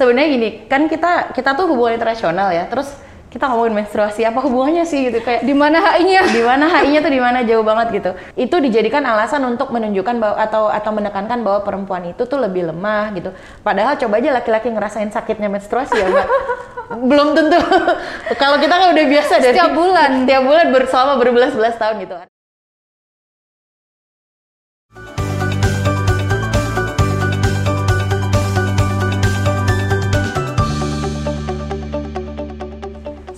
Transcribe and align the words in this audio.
sebenarnya 0.00 0.28
gini 0.32 0.48
kan 0.64 0.88
kita 0.88 1.36
kita 1.36 1.52
tuh 1.52 1.68
hubungan 1.68 2.00
internasional 2.00 2.48
ya 2.48 2.64
terus 2.72 2.88
kita 3.30 3.46
ngomongin 3.46 3.78
menstruasi 3.78 4.26
apa 4.26 4.42
hubungannya 4.42 4.82
sih 4.82 5.06
gitu 5.06 5.22
kayak 5.22 5.46
Di 5.46 5.54
mana 5.54 5.78
HI-nya? 5.78 6.26
di 6.36 6.42
mana 6.42 6.66
HI-nya 6.66 6.98
tuh 6.98 7.12
di 7.14 7.22
mana 7.22 7.38
jauh 7.46 7.62
banget 7.62 8.02
gitu. 8.02 8.10
Itu 8.34 8.58
dijadikan 8.58 9.06
alasan 9.06 9.46
untuk 9.46 9.70
menunjukkan 9.70 10.18
bahwa 10.18 10.36
atau 10.36 10.66
atau 10.66 10.90
menekankan 10.90 11.46
bahwa 11.46 11.62
perempuan 11.62 12.10
itu 12.10 12.26
tuh 12.26 12.42
lebih 12.42 12.74
lemah 12.74 13.14
gitu. 13.14 13.30
Padahal 13.62 13.94
coba 13.94 14.18
aja 14.18 14.34
laki-laki 14.34 14.74
ngerasain 14.74 15.14
sakitnya 15.14 15.46
menstruasi 15.46 15.94
ya, 15.94 16.10
Mbak. 16.10 16.26
Belum 17.10 17.38
tentu. 17.38 17.58
Kalau 18.42 18.58
kita 18.58 18.74
kan 18.74 18.88
udah 18.98 19.06
biasa 19.06 19.32
dari 19.38 19.54
Setiap 19.54 19.72
bulan. 19.78 20.10
Tiap 20.26 20.42
bulan 20.42 20.66
bersama 20.74 21.14
berbelas-belas 21.14 21.78
tahun 21.78 22.02
gitu. 22.02 22.18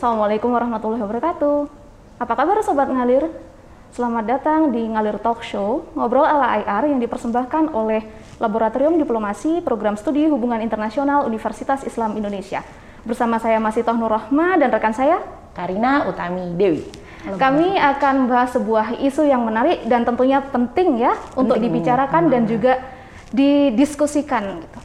Assalamualaikum 0.03 0.51
warahmatullahi 0.51 0.99
wabarakatuh. 1.07 1.71
Apa 2.19 2.35
kabar 2.35 2.59
sobat 2.67 2.91
ngalir? 2.91 3.31
Selamat 3.95 4.27
datang 4.27 4.75
di 4.75 4.83
Ngalir 4.83 5.15
Talk 5.23 5.47
Show, 5.47 5.95
ngobrol 5.95 6.27
ala 6.27 6.59
IR 6.59 6.91
yang 6.91 6.99
dipersembahkan 6.99 7.71
oleh 7.71 8.03
Laboratorium 8.43 8.99
Diplomasi 8.99 9.63
Program 9.63 9.95
Studi 9.95 10.27
Hubungan 10.27 10.59
Internasional 10.59 11.23
Universitas 11.23 11.87
Islam 11.87 12.19
Indonesia. 12.19 12.67
Bersama 13.07 13.39
saya 13.39 13.63
Masitoh 13.63 13.95
Nur 13.95 14.11
Rahma 14.11 14.59
dan 14.59 14.75
rekan 14.75 14.91
saya, 14.91 15.23
Karina 15.55 16.11
Utami 16.11 16.51
Dewi. 16.59 16.83
kami 17.39 17.79
akan 17.79 18.27
bahas 18.27 18.59
sebuah 18.59 18.99
isu 19.07 19.23
yang 19.23 19.47
menarik 19.47 19.87
dan 19.87 20.03
tentunya 20.03 20.43
penting 20.43 20.99
ya 20.99 21.15
untuk 21.39 21.63
Penting. 21.63 21.79
dibicarakan 21.79 22.27
dan 22.27 22.43
juga 22.51 22.83
didiskusikan. 23.31 24.67
Gitu. 24.67 24.79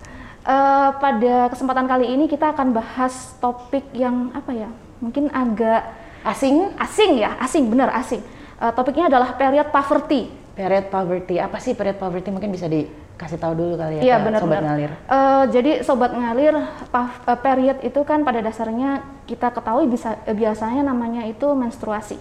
Eh, 0.46 0.90
pada 1.02 1.50
kesempatan 1.50 1.90
kali 1.90 2.06
ini 2.06 2.30
kita 2.30 2.54
akan 2.54 2.70
bahas 2.70 3.34
topik 3.42 3.90
yang 3.98 4.30
apa 4.38 4.54
ya? 4.54 4.70
Mungkin 5.00 5.30
agak 5.30 6.06
Asing 6.26 6.76
asing 6.76 7.24
ya, 7.24 7.40
asing 7.40 7.72
bener 7.72 7.88
asing. 7.88 8.20
Eh, 8.58 8.72
topiknya 8.76 9.08
adalah 9.08 9.38
period 9.38 9.72
poverty. 9.72 10.28
period 10.52 10.90
poverty. 10.90 11.38
Apa 11.38 11.62
sih 11.62 11.72
period 11.72 11.96
poverty? 11.96 12.34
Mungkin 12.34 12.50
bisa 12.50 12.66
dikasih 12.66 13.38
tahu 13.38 13.54
dulu 13.54 13.78
kali 13.78 14.02
ya 14.02 14.18
ke 14.18 14.26
benar 14.26 14.42
sobat 14.42 14.58
benar. 14.58 14.66
ngalir. 14.74 14.92
Eh, 15.08 15.44
jadi 15.54 15.72
sobat 15.86 16.12
ngalir, 16.12 16.58
eh, 16.58 17.38
period 17.40 17.78
itu 17.80 18.02
kan 18.02 18.26
pada 18.26 18.42
dasarnya 18.42 19.06
kita 19.24 19.54
ketahui 19.54 19.86
bisa 19.86 20.18
eh, 20.26 20.34
biasanya 20.34 20.84
namanya 20.84 21.24
itu 21.24 21.46
menstruasi. 21.48 22.18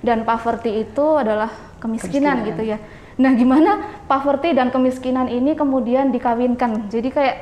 Dan 0.00 0.22
poverty 0.22 0.86
itu 0.86 1.06
adalah 1.18 1.50
kemiskinan, 1.76 2.40
Kemiskinan. 2.40 2.48
gitu 2.48 2.62
ya. 2.62 2.78
Nah, 3.18 3.32
gimana 3.34 3.70
poverty 4.06 4.54
dan 4.54 4.70
kemiskinan 4.70 5.28
ini 5.28 5.52
kemudian 5.52 6.08
dikawinkan? 6.08 6.88
Jadi 6.88 7.08
kayak 7.10 7.36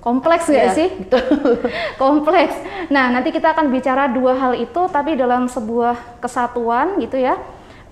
kompleks 0.00 0.48
Iya, 0.48 0.72
sih? 0.72 0.88
Betul. 0.96 1.60
kompleks. 2.02 2.56
Nah, 2.88 3.08
nanti 3.08 3.30
kita 3.30 3.52
akan 3.52 3.68
bicara 3.68 4.08
dua 4.08 4.32
hal 4.34 4.52
itu, 4.54 4.88
tapi 4.88 5.14
dalam 5.14 5.46
sebuah 5.46 6.18
kesatuan 6.18 6.96
gitu 6.98 7.16
ya. 7.16 7.36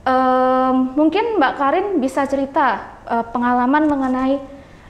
Ehm, 0.03 0.97
mungkin 0.97 1.37
Mbak 1.37 1.53
Karin 1.55 1.87
bisa 1.99 2.25
cerita 2.25 2.97
eh, 3.05 3.25
pengalaman 3.29 3.85
mengenai 3.85 4.37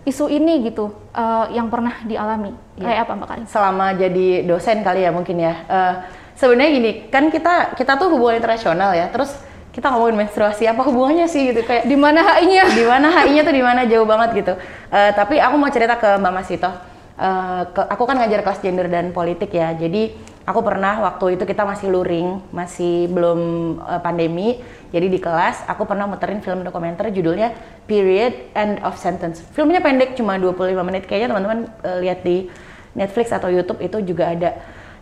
isu 0.02 0.27
ini 0.27 0.62
gitu, 0.64 0.89
eh, 1.11 1.46
yang 1.52 1.66
pernah 1.66 1.98
dialami. 2.02 2.55
Iya. 2.74 2.86
Kayak 2.86 3.00
apa 3.00 3.12
Mbak 3.14 3.28
Karin? 3.28 3.44
selama 3.46 3.86
jadi 3.92 4.27
dosen 4.42 4.80
kali 4.80 5.02
ya 5.02 5.11
mungkin 5.11 5.36
ya. 5.39 5.55
Eh, 5.66 5.94
Sebenarnya 6.39 6.70
gini, 6.70 6.92
kan 7.11 7.34
kita 7.34 7.74
kita 7.74 7.98
tuh 7.98 8.14
hubungan 8.14 8.39
internasional 8.39 8.94
ya. 8.94 9.11
Terus 9.11 9.34
kita 9.74 9.91
ngomongin 9.91 10.22
menstruasi 10.22 10.64
apa 10.64 10.86
hubungannya 10.86 11.27
sih 11.27 11.50
gitu 11.50 11.66
kayak 11.66 11.83
Di 11.83 11.98
mana 11.98 12.22
HI-nya? 12.22 12.62
di 12.70 12.86
mana 12.86 13.11
HI-nya 13.11 13.42
tuh 13.42 13.50
di 13.50 13.58
mana 13.58 13.83
jauh 13.83 14.06
banget 14.06 14.30
gitu. 14.39 14.55
Eh, 14.89 15.11
tapi 15.19 15.42
aku 15.42 15.58
mau 15.58 15.66
cerita 15.66 15.98
ke 15.98 16.14
Mbak 16.14 16.30
Masito. 16.33 16.70
Eh, 17.19 17.62
ke- 17.74 17.88
aku 17.91 18.06
kan 18.06 18.14
ngajar 18.22 18.47
kelas 18.47 18.62
gender 18.62 18.86
dan 18.86 19.11
politik 19.11 19.50
ya. 19.50 19.74
Jadi 19.74 20.14
aku 20.47 20.62
pernah 20.62 21.02
waktu 21.02 21.34
itu 21.34 21.42
kita 21.50 21.66
masih 21.66 21.91
luring, 21.91 22.38
masih 22.55 23.11
belum 23.11 23.41
eh, 23.83 23.98
pandemi. 23.98 24.62
Jadi 24.94 25.11
di 25.11 25.19
kelas 25.19 25.66
aku 25.66 25.83
pernah 25.83 26.06
muterin 26.06 26.39
film 26.39 26.62
dokumenter 26.62 27.11
judulnya 27.11 27.58
Period 27.90 28.55
End 28.55 28.79
of 28.86 28.95
Sentence. 28.95 29.42
Filmnya 29.51 29.83
pendek 29.83 30.14
cuma 30.14 30.39
25 30.39 30.79
menit 30.86 31.11
kayaknya 31.11 31.34
teman-teman 31.34 31.67
eh, 31.83 31.98
lihat 32.06 32.23
di 32.23 32.46
Netflix 32.95 33.35
atau 33.35 33.50
YouTube 33.50 33.83
itu 33.83 33.98
juga 34.14 34.30
ada. 34.30 34.55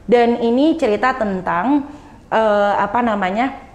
Dan 0.09 0.41
ini 0.41 0.73
cerita 0.81 1.13
tentang 1.21 1.85
eh, 2.33 2.75
apa 2.81 3.05
namanya? 3.05 3.69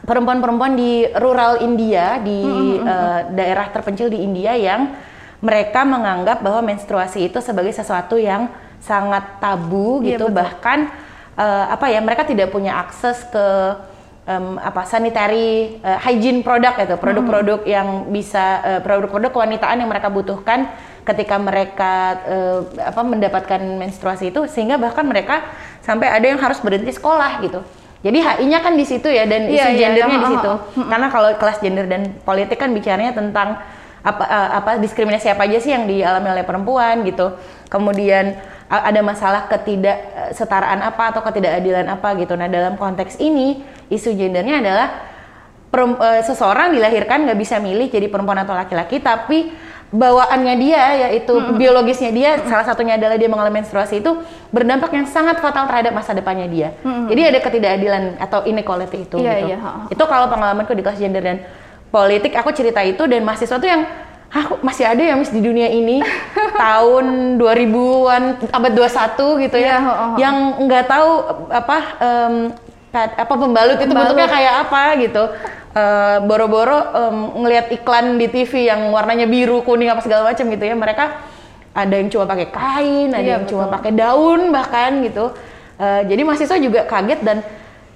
perempuan-perempuan 0.00 0.80
di 0.80 1.04
rural 1.12 1.60
India 1.60 2.16
di 2.24 2.40
eh, 2.80 3.20
daerah 3.36 3.68
terpencil 3.68 4.08
di 4.08 4.20
India 4.24 4.56
yang 4.56 4.96
mereka 5.40 5.84
menganggap 5.88 6.44
bahwa 6.44 6.60
menstruasi 6.72 7.28
itu 7.32 7.40
sebagai 7.40 7.72
sesuatu 7.72 8.20
yang 8.20 8.52
sangat 8.80 9.40
tabu 9.40 10.00
Iya, 10.00 10.16
gitu. 10.16 10.32
bahkan 10.32 10.88
eh, 11.36 11.64
apa 11.68 11.88
ya 11.88 12.00
mereka 12.00 12.24
tidak 12.24 12.52
punya 12.52 12.76
akses 12.80 13.24
ke 13.28 13.46
em, 14.28 14.56
apa 14.60 14.84
sanitary 14.84 15.80
eh, 15.80 15.98
hygiene 16.04 16.44
produk 16.44 16.76
itu 16.76 16.96
produk-produk 16.96 17.60
yang 17.64 18.08
bisa 18.12 18.44
eh, 18.64 18.80
produk-produk 18.80 19.32
kewanitaan 19.32 19.80
yang 19.80 19.90
mereka 19.90 20.08
butuhkan 20.12 20.68
ketika 21.04 21.36
mereka 21.40 21.92
eh, 22.28 22.60
apa 22.84 23.00
mendapatkan 23.04 23.60
menstruasi 23.80 24.32
itu. 24.32 24.44
Sehingga 24.48 24.76
bahkan 24.76 25.04
mereka 25.08 25.44
sampai 25.80 26.12
ada 26.12 26.26
yang 26.28 26.40
harus 26.40 26.60
berhenti 26.60 26.92
sekolah 26.92 27.40
gitu. 27.44 27.60
Jadi 28.00 28.16
HI-nya 28.16 28.64
kan 28.64 28.80
di 28.80 28.84
situ 28.88 29.12
ya 29.12 29.28
dan 29.28 29.44
Iya, 29.44 29.60
isu 29.60 29.68
iya, 29.76 29.80
gendernya 29.92 30.16
iya, 30.16 30.24
di 30.24 30.28
situ. 30.32 30.52
Karena 30.88 31.08
kalau 31.12 31.28
kelas 31.36 31.58
gender 31.60 31.84
dan 31.84 32.16
politik 32.24 32.56
kan 32.56 32.72
bicaranya 32.72 33.12
tentang 33.12 33.60
apa 34.00 34.24
eh, 34.24 34.50
apa 34.56 34.70
diskriminasi 34.80 35.28
apa 35.28 35.44
aja 35.44 35.58
sih 35.60 35.72
yang 35.72 35.84
dialami 35.84 36.28
oleh 36.30 36.44
perempuan 36.44 37.04
gitu. 37.04 37.36
Kemudian 37.68 38.34
ada 38.70 39.02
masalah 39.02 39.50
ketidaksetaraan 39.50 40.78
apa 40.80 41.10
atau 41.10 41.20
ketidakadilan 41.22 41.86
apa 41.90 42.14
gitu. 42.18 42.38
Nah, 42.38 42.46
dalam 42.46 42.78
konteks 42.78 43.18
ini 43.18 43.60
isu 43.90 44.14
gendernya 44.14 44.62
adalah 44.62 44.88
perem- 45.70 45.98
eh, 45.98 46.22
seseorang 46.22 46.74
dilahirkan 46.74 47.26
nggak 47.26 47.38
bisa 47.38 47.58
milih 47.58 47.90
jadi 47.90 48.06
perempuan 48.06 48.38
atau 48.42 48.54
laki-laki 48.54 48.98
tapi 48.98 49.50
bawaannya 49.90 50.54
dia 50.62 50.82
yaitu 51.10 51.34
biologisnya 51.58 52.14
dia 52.14 52.30
salah 52.46 52.62
satunya 52.62 52.94
adalah 52.94 53.18
dia 53.18 53.26
mengalami 53.26 53.58
menstruasi 53.58 53.98
itu 53.98 54.22
berdampak 54.54 54.94
yang 54.94 55.02
sangat 55.02 55.42
fatal 55.42 55.66
terhadap 55.66 55.90
masa 55.90 56.14
depannya 56.14 56.46
dia. 56.46 56.68
Jadi 57.10 57.20
ada 57.26 57.38
ketidakadilan 57.42 58.02
atau 58.22 58.46
inequality 58.46 59.10
itu 59.10 59.18
Iya, 59.18 59.34
gitu. 59.50 59.58
ha. 59.58 59.90
Itu 59.90 60.04
kalau 60.06 60.30
pengalamanku 60.30 60.78
di 60.78 60.82
kelas 60.86 60.94
gender 60.94 61.18
dan 61.26 61.42
politik 61.90 62.32
aku 62.32 62.50
cerita 62.50 62.80
itu 62.80 63.04
dan 63.04 63.22
mahasiswa 63.22 63.58
tuh 63.58 63.68
yang 63.68 63.84
Hah, 64.30 64.46
kok 64.46 64.62
masih 64.62 64.86
ada 64.86 65.02
ya 65.02 65.18
Miss 65.18 65.34
di 65.34 65.42
dunia 65.42 65.66
ini 65.66 65.98
tahun 66.62 67.34
2000-an 67.34 68.22
abad 68.54 68.72
21 68.78 69.42
gitu 69.42 69.58
ya 69.58 69.74
ha, 69.74 69.90
ha, 69.90 70.04
ha. 70.06 70.16
yang 70.22 70.36
nggak 70.70 70.86
tahu 70.86 71.10
apa 71.50 71.76
pad- 72.90 73.16
apa 73.16 73.34
pembalut, 73.34 73.78
itu 73.78 73.86
Pembalut. 73.86 74.14
bentuknya 74.14 74.28
kayak 74.28 74.54
apa 74.66 74.82
gitu. 74.98 75.24
Eh, 75.70 76.16
boro-boro 76.26 76.78
em, 76.90 77.16
ngelihat 77.42 77.66
iklan 77.70 78.18
di 78.18 78.26
TV 78.26 78.66
yang 78.66 78.90
warnanya 78.90 79.30
biru, 79.30 79.62
kuning 79.62 79.86
apa 79.86 80.02
segala 80.02 80.26
macam 80.26 80.46
gitu 80.50 80.64
ya. 80.66 80.74
Mereka 80.74 81.04
ada 81.70 81.94
yang 81.94 82.10
cuma 82.10 82.26
pakai 82.26 82.46
kain, 82.50 83.08
ada 83.14 83.22
Iya, 83.22 83.34
yang 83.38 83.44
cuma 83.46 83.70
betul. 83.70 83.74
pakai 83.78 83.92
daun 83.94 84.40
bahkan 84.50 84.90
gitu. 85.06 85.30
Eh, 85.78 86.02
jadi 86.10 86.22
mahasiswa 86.26 86.56
juga 86.58 86.80
kaget 86.84 87.20
dan 87.22 87.38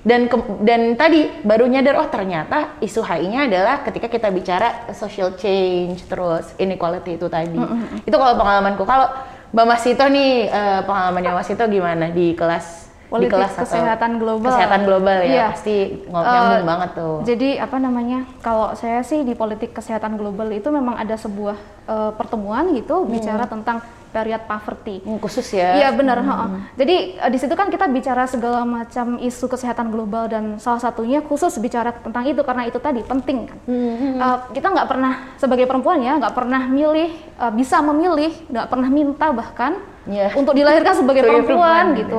dan 0.04 0.28
ke- 0.28 0.36
dan 0.60 0.94
tadi 0.94 1.26
baru 1.40 1.64
nyadar 1.64 1.96
oh 1.96 2.06
ternyata 2.06 2.76
isu 2.78 3.00
HI-nya 3.00 3.48
adalah 3.48 3.80
ketika 3.80 4.06
kita 4.06 4.28
bicara 4.28 4.68
social 4.90 5.32
change 5.32 6.04
terus 6.04 6.52
inequality 6.56 7.16
itu 7.16 7.26
tadi. 7.26 7.56
Itu 8.02 8.12
kalau 8.12 8.36
pengalamanku. 8.36 8.84
Kalau 8.84 9.08
Mbak 9.50 9.66
Masito 9.66 10.04
nih 10.06 10.46
eh, 10.46 10.80
pengalamannya 10.82 11.32
Masito 11.32 11.64
gimana 11.66 12.08
di 12.08 12.32
kelas 12.32 12.84
di 13.04 13.20
Politik 13.22 13.32
kelas 13.32 13.52
atau- 13.52 13.62
kesehatan 13.64 14.12
global. 14.18 14.48
Kesehatan 14.50 14.80
global 14.82 15.16
ya 15.20 15.30
Iya. 15.30 15.46
pasti 15.48 15.76
ng- 16.04 16.26
nyambung 16.26 16.66
banget 16.66 16.90
tuh. 16.94 17.16
Jadi 17.22 17.48
apa 17.56 17.76
namanya? 17.78 18.18
Kalau 18.38 18.74
saya 18.74 19.00
sih 19.00 19.22
di 19.22 19.32
politik 19.32 19.70
kesehatan 19.70 20.14
global 20.14 20.50
itu 20.50 20.66
memang 20.68 20.96
ada 20.96 21.14
sebuah 21.14 21.54
eh, 21.84 22.10
pertemuan 22.12 22.74
gitu 22.74 23.06
bicara 23.06 23.46
tentang 23.46 23.80
period 24.14 24.46
poverty. 24.46 25.02
Hmm, 25.02 25.18
khusus 25.18 25.50
ya. 25.50 25.74
Iya 25.74 25.88
benar. 25.90 26.22
heeh. 26.22 26.48
Jadi 26.78 26.96
eh, 27.18 27.30
di 27.30 27.38
situ 27.38 27.50
kan 27.52 27.66
kita 27.66 27.90
bicara 27.90 28.24
segala 28.24 28.62
macam 28.62 29.18
isu 29.18 29.50
kesehatan 29.50 29.90
global 29.90 30.30
dan 30.30 30.56
salah 30.56 30.78
satunya 30.78 31.18
khusus 31.18 31.50
bicara 31.58 31.90
tentang 31.90 32.22
itu 32.24 32.38
karena 32.40 32.64
itu 32.64 32.78
tadi 32.78 33.02
penting 33.02 33.50
kan. 33.50 33.58
Eh, 33.66 34.36
kita 34.54 34.70
nggak 34.70 34.86
pernah 34.86 35.12
sebagai 35.34 35.66
perempuan 35.66 35.98
ya 35.98 36.14
nggak 36.14 36.30
pernah 36.32 36.62
milih 36.64 37.10
eh, 37.12 37.52
bisa 37.52 37.82
memilih 37.82 38.30
nggak 38.46 38.66
pernah 38.66 38.88
minta 38.88 39.26
bahkan 39.28 39.82
Iya. 40.04 40.36
untuk 40.36 40.52
dilahirkan 40.52 40.94
sebagai 40.94 41.24
perempuan, 41.24 41.48
perempuan, 41.48 41.84
gitu. 41.96 42.18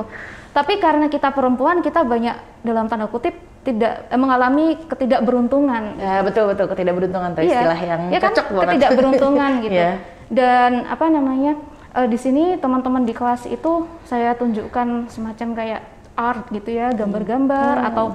Tapi 0.52 0.74
karena 0.80 1.06
kita 1.06 1.30
perempuan 1.30 1.80
kita 1.80 2.02
banyak 2.02 2.34
dalam 2.60 2.90
tanda 2.90 3.06
kutip 3.06 3.38
tidak 3.62 4.10
eh, 4.10 4.16
mengalami 4.16 4.78
ketidakberuntungan 4.80 5.98
Ya 5.98 6.22
betul 6.22 6.46
betul 6.48 6.66
ketidakberuntungan 6.66 7.34
tuh 7.34 7.44
istilah 7.44 7.78
yang 7.78 8.02
Iya 8.10 8.20
kan? 8.20 8.30
cocok 8.30 8.46
banget. 8.52 8.66
Ketidakberuntungan 8.74 9.52
gitu. 9.66 9.74
Iya. 9.74 9.92
Dan 10.26 10.72
apa 10.86 11.06
namanya? 11.08 11.54
Eh, 11.96 12.08
di 12.12 12.18
sini 12.20 12.60
teman-teman 12.60 13.08
di 13.08 13.16
kelas 13.16 13.48
itu 13.48 13.88
saya 14.06 14.36
tunjukkan 14.36 15.10
semacam 15.10 15.48
kayak 15.56 15.82
art 16.16 16.48
gitu 16.52 16.70
ya, 16.72 16.92
gambar-gambar 16.96 17.76
Hmm. 17.80 17.90
atau 17.92 18.06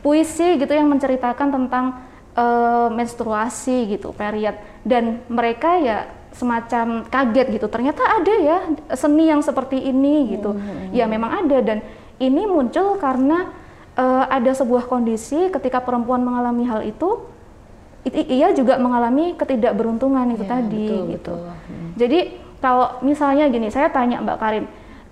puisi 0.00 0.56
gitu 0.60 0.72
yang 0.72 0.88
menceritakan 0.92 1.48
tentang 1.50 1.84
eh, 2.30 2.88
menstruasi 2.94 3.90
gitu, 3.96 4.14
period. 4.14 4.54
Dan 4.86 5.24
mereka 5.26 5.76
ya 5.82 6.06
semacam 6.30 7.02
kaget 7.10 7.58
gitu. 7.58 7.66
Ternyata 7.66 8.06
ada 8.06 8.34
ya 8.38 8.58
seni 8.94 9.26
yang 9.26 9.42
seperti 9.42 9.82
ini 9.82 10.38
gitu. 10.38 10.54
Hmm. 10.54 10.94
Ya 10.94 11.10
memang 11.10 11.42
ada 11.42 11.58
dan 11.58 11.82
ini 12.22 12.46
muncul 12.46 13.00
karena 13.00 13.50
uh, 13.96 14.24
ada 14.28 14.52
sebuah 14.54 14.86
kondisi 14.86 15.50
ketika 15.50 15.80
perempuan 15.82 16.22
mengalami 16.22 16.68
hal 16.68 16.84
itu 16.84 17.26
ia 18.06 18.52
juga 18.56 18.80
mengalami 18.80 19.36
ketidakberuntungan 19.36 20.36
itu 20.36 20.44
ya, 20.44 20.50
tadi 20.54 20.86
betul, 20.88 21.04
gitu. 21.10 21.34
Betul. 21.34 21.50
Hmm. 21.50 21.90
Jadi 21.98 22.20
kalau 22.60 23.00
misalnya 23.00 23.48
gini, 23.48 23.72
saya 23.72 23.88
tanya 23.88 24.20
Mbak 24.20 24.38
Karin, 24.38 24.64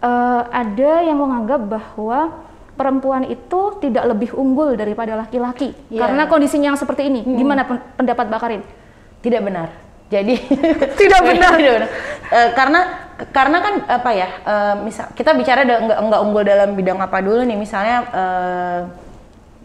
uh, 0.05 0.43
ada 0.53 0.93
yang 1.03 1.19
menganggap 1.19 1.61
bahwa 1.65 2.45
perempuan 2.79 3.27
itu 3.27 3.61
tidak 3.83 4.05
lebih 4.15 4.31
unggul 4.39 4.79
daripada 4.79 5.19
laki-laki 5.19 5.75
ya. 5.91 6.07
karena 6.07 6.31
kondisinya 6.31 6.71
yang 6.71 6.79
seperti 6.79 7.11
ini. 7.11 7.27
Hmm. 7.27 7.35
Gimana 7.35 7.67
pendapat 7.99 8.25
Mbak 8.31 8.41
Karin? 8.41 8.63
Tidak 9.25 9.41
benar. 9.43 9.69
Jadi 10.09 10.39
tidak 11.01 11.21
benar. 11.27 11.53
tidak 11.61 11.73
benar. 11.75 11.91
Uh, 12.31 12.49
karena 12.55 12.81
karena 13.35 13.59
kan 13.59 13.75
apa 13.91 14.11
ya? 14.15 14.29
Uh, 14.47 14.75
misal 14.87 15.11
kita 15.17 15.35
bicara 15.35 15.67
nggak 15.67 15.99
nggak 16.07 16.21
unggul 16.23 16.45
dalam 16.47 16.79
bidang 16.79 17.03
apa 17.03 17.19
dulu 17.19 17.43
nih? 17.43 17.59
Misalnya 17.59 17.97
uh, 18.15 18.81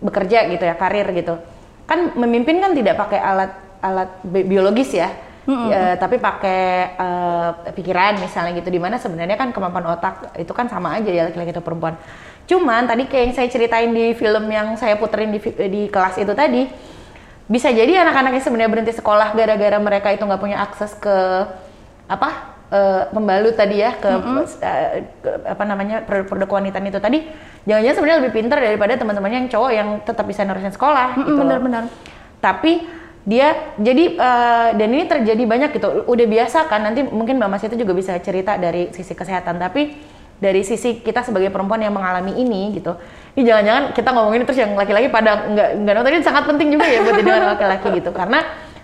bekerja 0.02 0.50
gitu 0.50 0.64
ya, 0.66 0.76
karir 0.76 1.08
gitu 1.14 1.38
kan 1.84 2.16
memimpin 2.16 2.64
kan 2.64 2.72
tidak 2.72 2.96
pakai 2.96 3.20
alat 3.20 3.52
alat 3.84 4.10
biologis 4.24 4.96
ya, 4.96 5.12
mm-hmm. 5.48 5.68
ya 5.70 5.84
tapi 6.00 6.20
pakai 6.20 6.96
uh, 6.98 7.50
pikiran 7.76 8.20
misalnya 8.20 8.56
gitu 8.58 8.70
di 8.72 8.80
mana 8.80 8.96
sebenarnya 9.00 9.36
kan 9.36 9.52
kemampuan 9.52 9.86
otak 9.94 10.36
itu 10.40 10.52
kan 10.56 10.68
sama 10.72 10.96
aja 10.98 11.12
ya 11.12 11.24
laki-laki 11.30 11.52
atau 11.52 11.66
perempuan 11.66 11.96
cuman 12.44 12.88
tadi 12.88 13.08
kayak 13.08 13.24
yang 13.32 13.36
saya 13.36 13.48
ceritain 13.48 13.92
di 13.96 14.12
film 14.16 14.52
yang 14.52 14.76
saya 14.76 15.00
puterin 15.00 15.32
di, 15.32 15.40
di 15.72 15.88
kelas 15.88 16.20
itu 16.20 16.34
tadi 16.36 16.68
bisa 17.48 17.72
jadi 17.72 18.08
anak-anaknya 18.08 18.42
sebenarnya 18.44 18.72
berhenti 18.72 18.94
sekolah 18.96 19.36
gara-gara 19.36 19.78
mereka 19.80 20.12
itu 20.16 20.24
nggak 20.24 20.42
punya 20.42 20.64
akses 20.64 20.96
ke 20.96 21.16
apa 22.08 22.30
uh, 22.72 23.04
pembalut 23.12 23.56
tadi 23.56 23.84
ya 23.84 23.96
ke, 23.96 24.08
mm-hmm. 24.12 24.38
uh, 24.40 24.92
ke 25.24 25.30
apa 25.48 25.64
namanya 25.64 26.04
produk 26.08 26.48
wanita 26.48 26.80
itu 26.84 27.00
tadi 27.00 27.20
jangan-jangan 27.68 27.96
sebenarnya 27.96 28.20
lebih 28.24 28.34
pintar 28.36 28.58
daripada 28.60 28.94
teman-temannya 29.00 29.48
yang 29.48 29.52
cowok 29.52 29.72
yang 29.72 29.90
tetap 30.04 30.26
bisa 30.28 30.44
nerusin 30.44 30.72
sekolah 30.72 31.16
mm-hmm, 31.16 31.28
gitu 31.28 31.32
benar-benar 31.40 31.84
tapi 32.44 33.03
dia 33.24 33.72
jadi 33.80 34.20
uh, 34.20 34.70
dan 34.76 34.88
ini 34.92 35.08
terjadi 35.08 35.44
banyak 35.48 35.70
gitu 35.80 36.04
udah 36.12 36.28
biasa 36.28 36.68
kan 36.68 36.84
nanti 36.84 37.08
mungkin 37.08 37.40
mbak 37.40 37.56
Mas 37.56 37.64
itu 37.64 37.80
juga 37.80 37.96
bisa 37.96 38.20
cerita 38.20 38.60
dari 38.60 38.92
sisi 38.92 39.16
kesehatan 39.16 39.64
tapi 39.64 39.96
dari 40.44 40.60
sisi 40.68 41.00
kita 41.00 41.24
sebagai 41.24 41.48
perempuan 41.48 41.80
yang 41.80 41.96
mengalami 41.96 42.36
ini 42.36 42.76
gitu 42.76 43.00
ini 43.40 43.48
jangan-jangan 43.48 43.84
kita 43.96 44.10
ngomongin 44.12 44.44
terus 44.44 44.60
yang 44.60 44.76
laki-laki 44.76 45.08
pada 45.08 45.48
nggak 45.48 45.70
nggak 45.88 45.94
nonton 45.96 46.12
ini 46.20 46.26
sangat 46.28 46.44
penting 46.52 46.68
juga 46.76 46.84
ya 46.84 47.00
buat 47.00 47.16
didengar 47.16 47.44
laki-laki 47.56 47.88
gitu 48.04 48.12
karena 48.12 48.40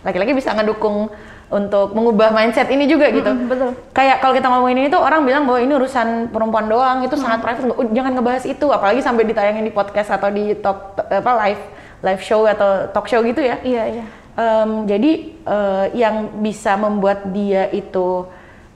laki-laki 0.07 0.31
bisa 0.31 0.55
ngedukung 0.55 1.11
untuk 1.49 1.97
mengubah 1.97 2.29
mindset 2.29 2.69
ini 2.69 2.85
juga 2.85 3.09
gitu. 3.09 3.25
Mm, 3.25 3.49
betul. 3.49 3.69
Kayak 3.89 4.21
kalau 4.21 4.33
kita 4.37 4.47
ngomongin 4.53 4.85
ini 4.85 4.87
tuh 4.93 5.01
orang 5.01 5.25
bilang 5.25 5.49
bahwa 5.49 5.59
ini 5.65 5.73
urusan 5.73 6.29
perempuan 6.29 6.69
doang, 6.69 7.01
itu 7.01 7.17
mm. 7.17 7.21
sangat 7.25 7.39
private. 7.41 7.73
Oh, 7.73 7.89
jangan 7.89 8.13
ngebahas 8.13 8.45
itu, 8.45 8.69
apalagi 8.69 9.01
sampai 9.01 9.25
ditayangin 9.25 9.65
di 9.65 9.73
podcast 9.73 10.13
atau 10.13 10.29
di 10.29 10.53
talk 10.61 10.93
apa 11.09 11.31
live 11.41 11.61
live 12.05 12.21
show 12.21 12.45
atau 12.45 12.93
talk 12.93 13.09
show 13.09 13.25
gitu 13.25 13.41
ya. 13.41 13.57
Iya 13.65 13.83
iya. 13.97 14.05
Um, 14.39 14.87
jadi 14.87 15.35
uh, 15.43 15.91
yang 15.91 16.39
bisa 16.39 16.79
membuat 16.79 17.27
dia 17.35 17.67
itu 17.75 18.23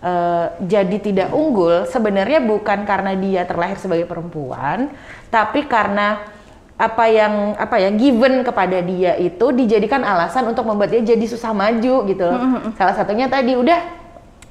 uh, 0.03 0.51
jadi 0.59 0.99
tidak 0.99 1.31
unggul 1.31 1.87
sebenarnya 1.87 2.43
bukan 2.43 2.83
karena 2.83 3.15
dia 3.15 3.47
terlahir 3.47 3.79
sebagai 3.79 4.03
perempuan, 4.03 4.91
tapi 5.31 5.63
karena 5.63 6.19
apa 6.75 7.07
yang 7.07 7.55
apa 7.55 7.79
ya 7.79 7.95
given 7.95 8.43
kepada 8.43 8.83
dia 8.83 9.15
itu 9.15 9.55
dijadikan 9.55 10.03
alasan 10.03 10.51
untuk 10.51 10.67
membuat 10.67 10.91
dia 10.91 11.15
jadi 11.15 11.25
susah 11.31 11.55
maju 11.55 12.11
gitu 12.11 12.23
loh. 12.27 12.43
Mm-hmm. 12.43 12.75
Salah 12.75 12.95
satunya 12.99 13.31
tadi 13.31 13.55
udah 13.55 13.79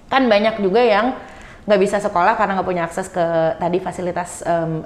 kan 0.09 0.25
banyak 0.33 0.65
juga 0.65 0.81
yang 0.81 1.13
nggak 1.69 1.81
bisa 1.93 2.01
sekolah 2.01 2.41
karena 2.41 2.57
nggak 2.57 2.69
punya 2.73 2.89
akses 2.89 3.13
ke 3.13 3.27
tadi 3.61 3.85
fasilitas 3.85 4.41
um, 4.49 4.81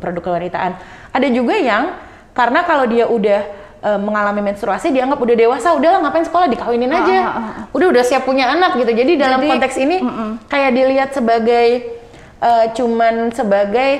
produk 0.00 0.32
kewanitaan. 0.32 0.80
Ada 1.12 1.28
juga 1.28 1.60
yang 1.60 1.92
karena 2.32 2.64
kalau 2.64 2.88
dia 2.88 3.04
udah 3.04 3.67
um, 3.82 4.00
mengalami 4.10 4.40
menstruasi 4.42 4.94
dianggap 4.94 5.18
udah 5.18 5.36
dewasa, 5.36 5.74
udahlah 5.74 6.00
ngapain 6.06 6.26
sekolah 6.26 6.46
dikawinin 6.50 6.90
aja. 6.90 7.16
Ah, 7.18 7.26
ah, 7.26 7.38
ah. 7.38 7.52
Udah 7.74 7.86
udah 7.90 8.04
siap 8.06 8.22
punya 8.24 8.50
anak 8.50 8.78
gitu. 8.78 8.92
Jadi 8.94 9.18
dalam 9.18 9.42
Jadi, 9.42 9.50
konteks 9.50 9.76
ini 9.78 9.96
mm 9.98 10.10
-mm. 10.10 10.30
kayak 10.46 10.70
dilihat 10.74 11.10
sebagai 11.14 11.66
uh, 12.42 12.64
cuman 12.74 13.34
sebagai 13.34 13.90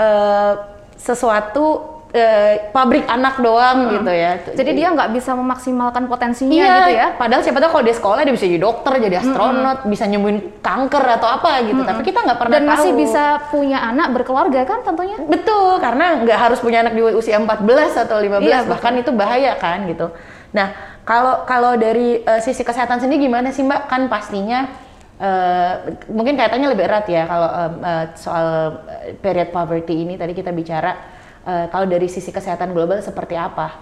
uh, 0.00 0.52
sesuatu 0.96 1.91
uh, 2.12 2.52
pabrik 2.70 3.04
anak 3.08 3.40
doang 3.40 3.88
hmm. 3.88 3.92
gitu 3.98 4.12
ya. 4.12 4.32
Jadi 4.52 4.70
dia 4.76 4.88
nggak 4.92 5.10
bisa 5.16 5.32
memaksimalkan 5.32 6.04
potensinya 6.06 6.54
iya, 6.54 6.74
gitu 6.76 6.92
ya. 6.94 7.06
Padahal 7.16 7.42
siapa 7.42 7.58
tahu 7.58 7.70
kalau 7.80 7.84
dia 7.84 7.96
sekolah 7.96 8.20
dia 8.22 8.34
bisa 8.36 8.46
jadi 8.46 8.60
dokter, 8.60 8.92
jadi 9.00 9.16
astronot, 9.24 9.78
hmm. 9.84 9.90
bisa 9.90 10.04
nyembuhin 10.06 10.38
kanker 10.60 11.04
atau 11.18 11.28
apa 11.28 11.50
gitu. 11.66 11.80
Hmm. 11.82 11.90
Tapi 11.90 12.00
kita 12.04 12.18
nggak 12.22 12.38
pernah 12.38 12.56
Dan 12.60 12.64
tahu. 12.68 12.72
masih 12.76 12.92
bisa 12.94 13.24
punya 13.48 13.78
anak 13.80 14.08
berkeluarga 14.12 14.60
kan 14.68 14.78
tentunya. 14.84 15.16
Betul, 15.24 15.80
karena 15.80 16.06
nggak 16.22 16.38
harus 16.38 16.58
punya 16.60 16.84
anak 16.84 16.92
di 16.94 17.02
usia 17.02 17.40
14 17.40 18.04
atau 18.06 18.16
15 18.20 18.44
iya, 18.44 18.60
bahkan 18.68 18.92
betul. 18.94 19.02
itu 19.02 19.10
bahaya 19.16 19.52
kan 19.56 19.88
gitu. 19.88 20.12
Nah, 20.52 20.68
kalau 21.08 21.48
kalau 21.48 21.72
dari 21.80 22.20
uh, 22.22 22.38
sisi 22.44 22.60
kesehatan 22.62 23.00
sendiri 23.00 23.26
gimana 23.26 23.50
sih 23.50 23.64
Mbak? 23.64 23.82
Kan 23.88 24.06
pastinya 24.12 24.92
Uh, 25.22 26.02
mungkin 26.10 26.34
kaitannya 26.34 26.66
lebih 26.74 26.82
erat 26.82 27.06
ya 27.06 27.30
kalau 27.30 27.46
um, 27.46 27.74
uh, 27.78 28.10
soal 28.18 28.74
period 29.22 29.54
poverty 29.54 30.02
ini 30.02 30.18
tadi 30.18 30.34
kita 30.34 30.50
bicara 30.50 30.98
uh, 31.46 31.66
kalau 31.70 31.86
dari 31.86 32.06
sisi 32.10 32.30
kesehatan 32.30 32.74
global 32.74 32.98
seperti 33.00 33.38
apa? 33.38 33.78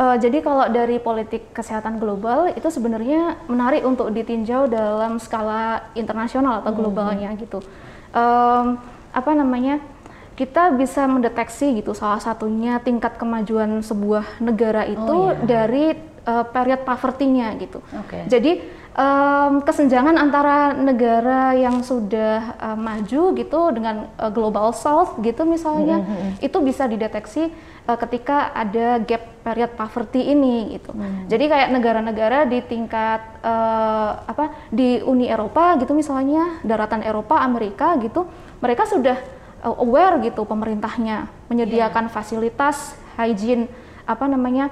Uh, 0.00 0.16
jadi 0.16 0.40
kalau 0.40 0.66
dari 0.72 0.96
politik 0.96 1.52
kesehatan 1.52 2.00
global 2.00 2.48
itu 2.50 2.64
sebenarnya 2.72 3.36
menarik 3.46 3.84
untuk 3.84 4.08
ditinjau 4.08 4.64
dalam 4.66 5.20
skala 5.20 5.92
internasional 5.92 6.64
atau 6.64 6.72
globalnya 6.72 7.30
hmm. 7.32 7.38
gitu. 7.44 7.60
Um, 8.16 8.80
apa 9.12 9.30
namanya? 9.36 9.78
Kita 10.32 10.72
bisa 10.72 11.04
mendeteksi 11.04 11.76
gitu 11.76 11.92
salah 11.92 12.16
satunya 12.16 12.80
tingkat 12.80 13.20
kemajuan 13.20 13.84
sebuah 13.84 14.40
negara 14.40 14.88
itu 14.88 15.12
oh, 15.12 15.36
iya. 15.36 15.44
dari 15.44 16.11
uh, 16.26 16.44
period 16.48 16.82
poverty-nya 16.86 17.54
gitu. 17.58 17.82
Okay. 18.06 18.26
Jadi 18.30 18.52
um, 18.96 19.64
kesenjangan 19.64 20.16
antara 20.16 20.76
negara 20.76 21.56
yang 21.56 21.80
sudah 21.80 22.56
uh, 22.60 22.78
maju 22.78 23.22
gitu 23.36 23.60
dengan 23.72 24.08
uh, 24.20 24.30
global 24.32 24.72
south 24.76 25.18
gitu 25.24 25.42
misalnya 25.48 26.02
mm 26.02 26.06
-hmm. 26.06 26.30
itu 26.44 26.58
bisa 26.60 26.84
dideteksi 26.86 27.50
uh, 27.88 27.98
ketika 27.98 28.52
ada 28.52 29.00
gap 29.02 29.22
period 29.42 29.72
poverty 29.74 30.30
ini 30.30 30.78
gitu. 30.78 30.94
Mm. 30.94 31.26
Jadi 31.26 31.44
kayak 31.50 31.68
negara-negara 31.74 32.38
di 32.46 32.62
tingkat 32.62 33.20
uh, 33.42 34.22
apa 34.22 34.70
di 34.70 35.02
Uni 35.02 35.26
Eropa 35.26 35.74
gitu 35.80 35.92
misalnya 35.96 36.62
daratan 36.62 37.02
Eropa 37.02 37.42
Amerika 37.42 37.98
gitu 37.98 38.28
mereka 38.62 38.86
sudah 38.86 39.18
uh, 39.66 39.76
aware 39.82 40.22
gitu 40.22 40.46
pemerintahnya 40.46 41.26
menyediakan 41.50 42.06
yeah. 42.06 42.14
fasilitas 42.14 42.94
hygiene 43.18 43.66
apa 44.06 44.26
namanya 44.26 44.70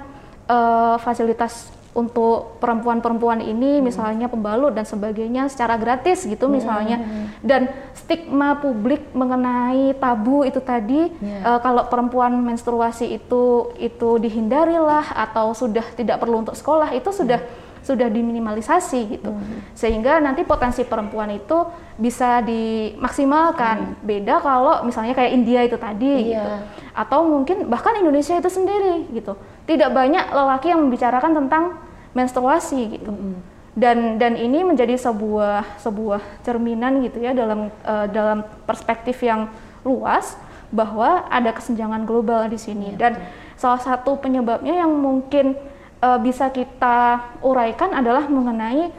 uh, 0.51 0.99
fasilitas 0.99 1.71
untuk 1.91 2.63
perempuan-perempuan 2.63 3.43
ini 3.43 3.79
hmm. 3.79 3.83
misalnya 3.83 4.27
pembalut 4.31 4.71
dan 4.71 4.87
sebagainya 4.87 5.51
secara 5.51 5.75
gratis 5.75 6.23
gitu 6.23 6.47
hmm. 6.47 6.55
misalnya 6.55 6.97
dan 7.43 7.67
stigma 7.99 8.55
publik 8.63 9.11
mengenai 9.11 9.99
tabu 9.99 10.47
itu 10.47 10.63
tadi 10.63 11.11
yeah. 11.19 11.59
uh, 11.59 11.59
kalau 11.59 11.91
perempuan 11.91 12.31
menstruasi 12.47 13.11
itu 13.11 13.75
itu 13.83 14.23
dihindarilah 14.23 15.19
atau 15.19 15.51
sudah 15.51 15.83
tidak 15.99 16.23
perlu 16.23 16.47
untuk 16.47 16.55
sekolah 16.55 16.95
itu 16.95 17.11
sudah 17.11 17.43
hmm. 17.43 17.70
Sudah 17.81 18.13
diminimalisasi 18.13 19.01
gitu 19.19 19.33
hmm. 19.33 19.73
sehingga 19.73 20.21
nanti 20.21 20.45
potensi 20.45 20.85
perempuan 20.85 21.33
itu 21.33 21.65
bisa 21.97 22.45
dimaksimalkan 22.45 23.97
hmm. 23.97 24.05
beda 24.05 24.35
kalau 24.41 24.75
misalnya 24.85 25.17
kayak 25.17 25.33
India 25.33 25.61
itu 25.65 25.81
tadi 25.81 26.31
yeah. 26.31 26.37
gitu 26.37 26.53
atau 26.91 27.25
mungkin 27.25 27.71
bahkan 27.73 27.97
Indonesia 27.97 28.37
itu 28.37 28.51
sendiri 28.53 29.09
gitu 29.15 29.39
tidak 29.71 29.95
banyak 29.95 30.25
lelaki 30.35 30.75
yang 30.75 30.83
membicarakan 30.83 31.33
tentang 31.45 31.79
menstruasi 32.11 32.99
gitu. 32.99 33.13
Mm 33.15 33.23
-hmm. 33.23 33.39
Dan 33.71 33.99
dan 34.19 34.35
ini 34.35 34.67
menjadi 34.67 34.99
sebuah 34.99 35.79
sebuah 35.79 36.43
cerminan 36.43 37.07
gitu 37.07 37.23
ya 37.23 37.31
dalam 37.31 37.71
uh, 37.87 38.07
dalam 38.11 38.43
perspektif 38.67 39.23
yang 39.23 39.47
luas 39.87 40.35
bahwa 40.75 41.27
ada 41.31 41.55
kesenjangan 41.55 42.03
global 42.03 42.51
di 42.51 42.59
sini. 42.59 42.95
Yeah, 42.95 42.99
dan 42.99 43.13
betul. 43.23 43.31
salah 43.55 43.81
satu 43.83 44.19
penyebabnya 44.19 44.75
yang 44.75 44.91
mungkin 44.91 45.55
uh, 46.01 46.19
bisa 46.21 46.49
kita 46.51 47.37
uraikan 47.45 47.93
adalah 47.95 48.27
mengenai 48.27 48.91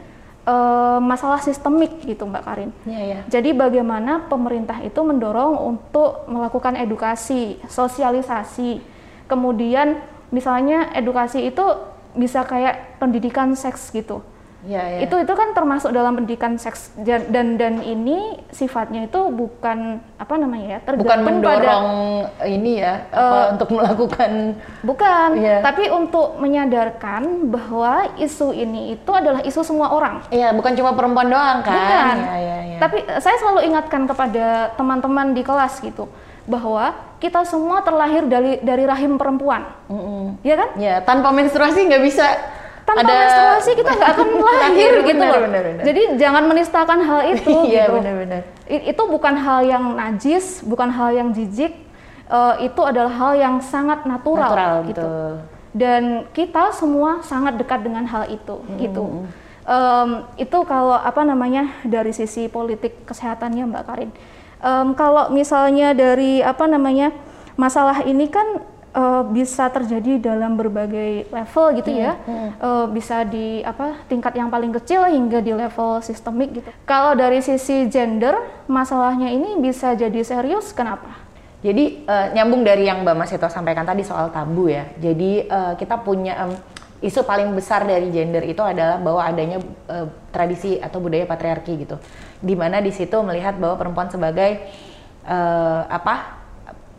uh, 0.46 0.98
masalah 1.02 1.42
sistemik 1.42 2.02
gitu 2.02 2.26
Mbak 2.26 2.42
Karin. 2.42 2.70
Yeah, 2.86 3.02
yeah. 3.02 3.22
Jadi 3.28 3.54
bagaimana 3.54 4.26
pemerintah 4.26 4.78
itu 4.82 4.98
mendorong 5.02 5.58
untuk 5.58 6.26
melakukan 6.30 6.78
edukasi, 6.78 7.58
sosialisasi, 7.66 8.82
kemudian 9.30 10.00
misalnya 10.32 10.90
edukasi 10.96 11.52
itu 11.52 11.64
bisa 12.12 12.44
kayak 12.44 12.98
pendidikan 13.00 13.54
seks 13.56 13.92
gitu. 13.92 14.20
Ya, 14.62 14.78
ya. 14.86 14.98
Itu 15.10 15.18
itu 15.18 15.32
kan 15.34 15.58
termasuk 15.58 15.90
dalam 15.90 16.14
pendidikan 16.14 16.54
seks 16.54 16.94
dan 16.94 17.34
dan, 17.34 17.58
dan 17.58 17.82
ini 17.82 18.38
sifatnya 18.54 19.10
itu 19.10 19.18
bukan 19.26 19.98
apa 20.22 20.34
namanya 20.38 20.78
ya 20.78 20.94
Bukan 20.94 21.18
mendorong 21.26 21.86
pada 22.30 22.46
ini 22.46 22.78
ya, 22.78 23.10
apa 23.10 23.58
untuk 23.58 23.68
melakukan 23.74 24.30
bukan, 24.86 25.28
Iya. 25.34 25.66
tapi 25.66 25.90
untuk 25.90 26.38
menyadarkan 26.38 27.50
bahwa 27.50 28.06
isu 28.22 28.54
ini 28.54 28.94
itu 28.94 29.10
adalah 29.10 29.42
isu 29.42 29.66
semua 29.66 29.90
orang. 29.90 30.22
Iya, 30.30 30.54
bukan 30.54 30.78
cuma 30.78 30.94
perempuan 30.94 31.26
doang 31.26 31.58
kan? 31.66 31.74
Bukan. 31.74 32.16
Iya, 32.22 32.36
iya, 32.38 32.56
iya. 32.62 32.78
Tapi 32.78 32.98
eh, 33.02 33.18
saya 33.18 33.36
selalu 33.42 33.66
ingatkan 33.66 34.06
kepada 34.06 34.70
teman-teman 34.78 35.34
di 35.34 35.42
kelas 35.42 35.82
gitu 35.82 36.06
bahwa 36.42 36.94
kita 37.18 37.42
semua 37.46 37.82
terlahir 37.86 38.26
dari 38.26 38.58
dari 38.62 38.82
rahim 38.82 39.14
perempuan, 39.14 39.62
Mm-mm. 39.86 40.42
ya 40.42 40.54
kan? 40.58 40.68
Ya, 40.74 40.94
tanpa 41.02 41.30
menstruasi 41.30 41.86
nggak 41.86 42.02
bisa 42.02 42.26
Tanpa 42.92 43.02
ada 43.02 43.14
menstruasi 43.18 43.70
kita 43.74 43.90
nggak 43.90 44.10
akan 44.12 44.28
lahir 44.46 44.92
gitu 45.02 45.22
loh. 45.22 45.40
benar, 45.42 45.62
benar. 45.64 45.84
Jadi 45.84 46.02
jangan 46.16 46.42
menistakan 46.44 46.98
hal 47.00 47.20
itu. 47.32 47.50
Iya, 47.66 47.84
gitu. 47.88 47.92
benar-benar. 47.96 48.40
Itu 48.68 49.02
bukan 49.06 49.34
hal 49.36 49.60
yang 49.64 49.84
najis, 49.92 50.60
bukan 50.62 50.88
hal 50.88 51.10
yang 51.10 51.28
jijik. 51.30 51.72
eh, 52.28 52.54
itu 52.64 52.80
adalah 52.80 53.12
hal 53.12 53.32
yang 53.34 53.54
sangat 53.60 54.04
natural, 54.04 54.52
Natural, 54.52 54.76
gitu. 54.86 55.04
betul. 55.04 55.32
Dan 55.72 56.02
kita 56.32 56.72
semua 56.72 57.20
sangat 57.20 57.56
dekat 57.56 57.80
dengan 57.80 58.04
hal 58.04 58.28
itu, 58.28 58.60
gitu. 58.76 59.24
Em, 59.62 60.10
itu 60.36 60.58
kalau 60.64 60.92
apa 60.92 61.22
namanya 61.22 61.70
dari 61.80 62.10
sisi 62.10 62.48
politik 62.48 63.04
kesehatannya 63.04 63.68
Mbak 63.68 63.84
Karin. 63.84 64.10
Em, 64.58 64.88
kalau 64.92 65.28
misalnya 65.28 65.92
dari 65.92 66.40
apa 66.40 66.64
namanya 66.66 67.12
masalah 67.54 68.00
ini 68.02 68.26
kan 68.26 68.64
eh, 68.92 69.22
bisa 69.28 69.68
terjadi 69.68 70.20
dalam 70.20 70.54
berbagai 70.54 71.26
level 71.28 71.66
gitu 71.80 71.90
ya, 71.92 72.16
Eh, 72.62 72.86
bisa 72.92 73.24
di 73.24 73.58
apa 73.64 73.98
tingkat 74.06 74.36
yang 74.38 74.46
paling 74.46 74.70
kecil 74.70 75.02
hingga 75.08 75.42
di 75.42 75.50
level 75.50 75.98
sistemik 75.98 76.62
gitu. 76.62 76.70
Kalau 76.86 77.16
dari 77.16 77.42
sisi 77.42 77.88
gender 77.88 78.38
masalahnya 78.68 79.32
ini 79.32 79.58
bisa 79.58 79.96
jadi 79.96 80.22
serius, 80.22 80.70
kenapa? 80.70 81.10
Jadi 81.62 82.02
eh, 82.04 82.26
nyambung 82.34 82.62
dari 82.62 82.86
yang 82.86 83.06
Mbak 83.06 83.16
Masito 83.16 83.46
sampaikan 83.46 83.86
tadi 83.86 84.02
soal 84.02 84.30
tabu 84.30 84.66
ya. 84.66 84.86
Jadi 84.98 85.46
eh, 85.46 85.72
kita 85.78 86.02
punya 86.02 86.34
em, 86.42 86.52
isu 87.02 87.22
paling 87.22 87.50
besar 87.54 87.82
dari 87.82 88.10
gender 88.10 88.42
itu 88.46 88.62
adalah 88.62 88.98
bahwa 88.98 89.22
adanya 89.22 89.58
eh, 89.90 90.06
tradisi 90.30 90.78
atau 90.78 90.98
budaya 90.98 91.22
patriarki 91.22 91.86
gitu. 91.86 91.96
Di 92.42 92.54
mana 92.58 92.82
di 92.82 92.90
situ 92.90 93.14
melihat 93.22 93.58
bahwa 93.62 93.78
perempuan 93.78 94.10
sebagai 94.10 94.58
eh, 95.26 95.82
apa? 95.86 96.41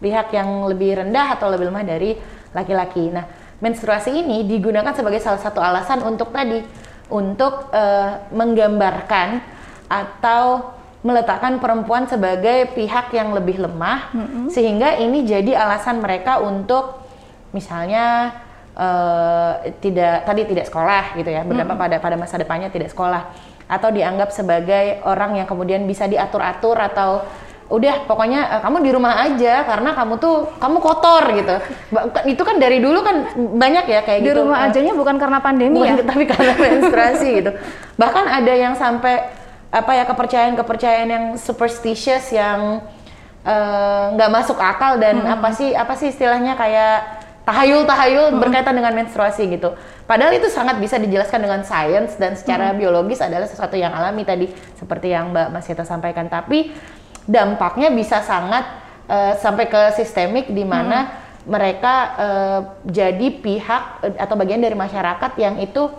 Pihak 0.04 0.36
yang 0.36 0.68
lebih 0.68 1.00
rendah 1.00 1.40
atau 1.40 1.48
lebih 1.48 1.72
lemah 1.72 1.88
dari 1.88 2.20
laki-laki. 2.52 3.08
Nah, 3.08 3.24
menstruasi 3.64 4.12
ini 4.12 4.44
digunakan 4.44 4.92
sebagai 4.92 5.24
salah 5.24 5.40
satu 5.40 5.64
alasan 5.64 6.04
untuk 6.04 6.36
tadi 6.36 6.60
untuk 7.08 7.72
eh, 7.72 8.28
menggambarkan 8.36 9.40
atau 9.88 10.76
meletakkan 11.04 11.60
perempuan 11.60 12.08
sebagai 12.08 12.72
pihak 12.76 13.12
yang 13.12 13.36
lebih 13.36 13.60
lemah 13.60 14.16
sehingga 14.48 14.96
ini 14.96 15.28
jadi 15.28 15.52
alasan 15.52 16.00
mereka 16.00 16.40
untuk 16.40 17.04
misalnya 17.52 18.36
eh, 18.76 19.76
tidak 19.84 20.24
tadi 20.24 20.42
tidak 20.48 20.66
sekolah 20.72 21.16
gitu 21.20 21.28
ya 21.28 21.44
berdampak 21.44 21.76
pada 21.76 21.98
pada 22.00 22.16
masa 22.16 22.40
depannya 22.40 22.72
tidak 22.72 22.92
sekolah 22.92 23.32
atau 23.68 23.90
dianggap 23.92 24.32
sebagai 24.32 25.04
orang 25.08 25.40
yang 25.40 25.48
kemudian 25.48 25.84
bisa 25.88 26.08
diatur-atur 26.08 26.76
atau 26.80 27.24
udah 27.72 28.03
pokoknya 28.05 28.41
eh, 28.58 28.62
kamu 28.62 28.77
di 28.84 28.91
rumah 28.91 29.13
aja 29.24 29.63
karena 29.63 29.96
kamu 29.96 30.13
tuh 30.20 30.51
kamu 30.60 30.77
kotor 30.84 31.24
gitu 31.32 31.55
itu 32.27 32.41
kan 32.43 32.55
dari 32.60 32.84
dulu 32.84 33.00
kan 33.01 33.15
banyak 33.36 33.86
ya 33.88 34.00
kayak 34.03 34.20
Di 34.20 34.27
gitu 34.29 34.43
rumah 34.43 34.63
Eh, 34.63 34.67
ajanya 34.70 34.93
bukan 34.96 35.15
karena 35.15 35.39
pandemi 35.39 35.79
Bukan, 35.79 35.98
ya? 36.00 36.03
tapi 36.03 36.24
karena 36.27 36.53
menstruasi 36.55 37.27
gitu. 37.41 37.51
Bahkan 38.00 38.25
ada 38.29 38.53
yang 38.53 38.74
sampai 38.75 39.27
apa 39.74 39.91
ya 39.98 40.05
kepercayaan-kepercayaan 40.05 41.10
yang 41.10 41.25
superstitious 41.39 42.29
yang 42.29 42.84
eh, 43.43 44.03
nggak 44.13 44.29
masuk 44.32 44.58
akal 44.60 45.01
dan 45.01 45.24
apa 45.25 45.50
sih 45.55 45.74
apa 45.74 45.93
sih 45.98 46.13
istilahnya 46.13 46.53
kayak 46.55 47.24
tahayul-tahayul 47.43 48.39
berkaitan 48.39 48.75
dengan 48.75 48.96
menstruasi 48.96 49.51
gitu. 49.51 49.75
Padahal 50.08 50.36
itu 50.36 50.48
sangat 50.48 50.79
bisa 50.79 50.96
dijelaskan 50.96 51.43
dengan 51.43 51.62
sains 51.67 52.15
dan 52.15 52.39
secara 52.39 52.72
biologis 52.72 53.20
adalah 53.20 53.48
sesuatu 53.48 53.75
yang 53.75 53.91
alami 53.91 54.24
tadi 54.24 54.48
seperti 54.79 55.12
yang 55.12 55.32
Mbak 55.36 55.48
Masita 55.51 55.84
sampaikan. 55.84 56.32
Tapi 56.32 56.72
dampaknya 57.25 57.89
bisa 57.92 58.20
sangat 58.24 58.63
eh, 59.08 59.34
sampai 59.39 59.65
ke 59.68 59.82
sistemik 59.96 60.51
di 60.51 60.63
mana 60.68 61.24
mereka 61.44 61.94
eh, 62.15 62.60
jadi 62.88 63.27
pihak 63.39 63.84
eh, 64.03 64.15
atau 64.20 64.36
bagian 64.39 64.63
dari 64.63 64.75
masyarakat 64.75 65.32
yang 65.39 65.60
itu 65.60 65.92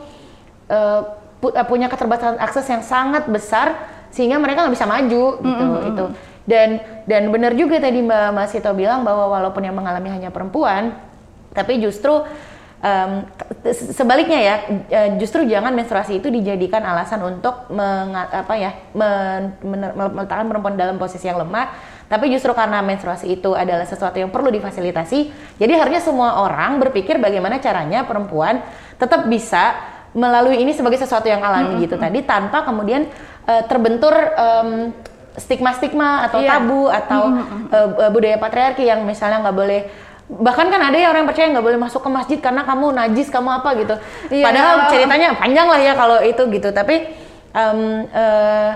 eh, 0.69 1.01
pu- 1.41 1.57
punya 1.69 1.89
keterbatasan 1.93 2.41
akses 2.41 2.67
yang 2.69 2.85
sangat 2.85 3.29
besar 3.29 3.77
sehingga 4.09 4.39
mereka 4.39 4.65
nggak 4.65 4.75
bisa 4.79 4.87
maju 4.87 5.25
gitu 5.43 5.67
itu 5.91 6.05
dan 6.45 6.69
dan 7.09 7.33
benar 7.33 7.57
juga 7.57 7.81
tadi 7.81 8.05
Mbak 8.05 8.31
Masito 8.37 8.71
bilang 8.77 9.03
bahwa 9.03 9.33
walaupun 9.33 9.65
yang 9.65 9.75
mengalami 9.75 10.13
hanya 10.13 10.31
perempuan 10.31 10.95
tapi 11.57 11.81
justru 11.81 12.25
se- 13.65 13.93
sebaliknya 13.93 14.39
ya 14.39 14.55
eh, 14.87 15.09
justru 15.17 15.43
jangan 15.45 15.73
menstruasi 15.73 16.19
itu 16.19 16.29
dijadikan 16.29 16.83
alasan 16.83 17.21
untuk 17.23 17.67
menga- 17.69 18.29
apa 18.31 18.55
ya 18.55 18.71
men- 18.93 19.57
meletakkan 19.97 20.45
perempuan 20.47 20.75
dalam 20.75 20.97
posisi 20.97 21.25
yang 21.25 21.39
lemah 21.39 21.73
tapi 22.05 22.29
justru 22.29 22.53
karena 22.53 22.79
menstruasi 22.79 23.33
itu 23.33 23.57
adalah 23.57 23.83
sesuatu 23.83 24.15
yang 24.15 24.29
perlu 24.29 24.53
difasilitasi 24.53 25.19
jadi 25.57 25.73
harusnya 25.75 26.01
semua 26.01 26.39
orang 26.39 26.77
berpikir 26.79 27.17
bagaimana 27.17 27.57
caranya 27.59 28.05
perempuan 28.05 28.61
tetap 28.95 29.25
bisa 29.25 29.75
melalui 30.13 30.61
ini 30.61 30.71
sebagai 30.71 30.95
sesuatu 30.97 31.27
yang 31.27 31.41
alami 31.41 31.81
gitu 31.81 31.97
tadi 31.97 32.21
tanpa 32.23 32.63
kemudian 32.63 33.09
eh, 33.43 33.63
terbentur 33.65 34.13
em, 34.15 34.93
stigma-stigma 35.35 36.23
atau 36.23 36.39
Iya. 36.39 36.51
tabu 36.53 36.87
atau 36.87 37.23
eh, 37.67 37.89
eh, 37.99 38.11
budaya 38.13 38.37
patriarki 38.37 38.85
yang 38.85 39.03
misalnya 39.03 39.43
nggak 39.43 39.57
boleh 39.57 39.81
bahkan 40.25 40.73
kan 40.73 40.81
ada 40.81 40.97
ya 40.97 41.13
orang 41.13 41.25
yang 41.25 41.31
percaya 41.31 41.53
nggak 41.53 41.65
boleh 41.65 41.77
masuk 41.77 42.01
ke 42.01 42.09
masjid 42.09 42.39
karena 42.41 42.65
kamu 42.65 42.87
najis 42.91 43.29
kamu 43.29 43.51
apa 43.51 43.69
gitu. 43.77 43.95
Iya. 44.33 44.45
padahal 44.45 44.75
ceritanya 44.89 45.29
panjang 45.37 45.69
lah 45.69 45.81
ya 45.81 45.93
kalau 45.93 46.19
itu 46.21 46.43
gitu. 46.49 46.69
Tapi 46.71 46.95
em, 47.53 47.79
eh, 48.09 48.71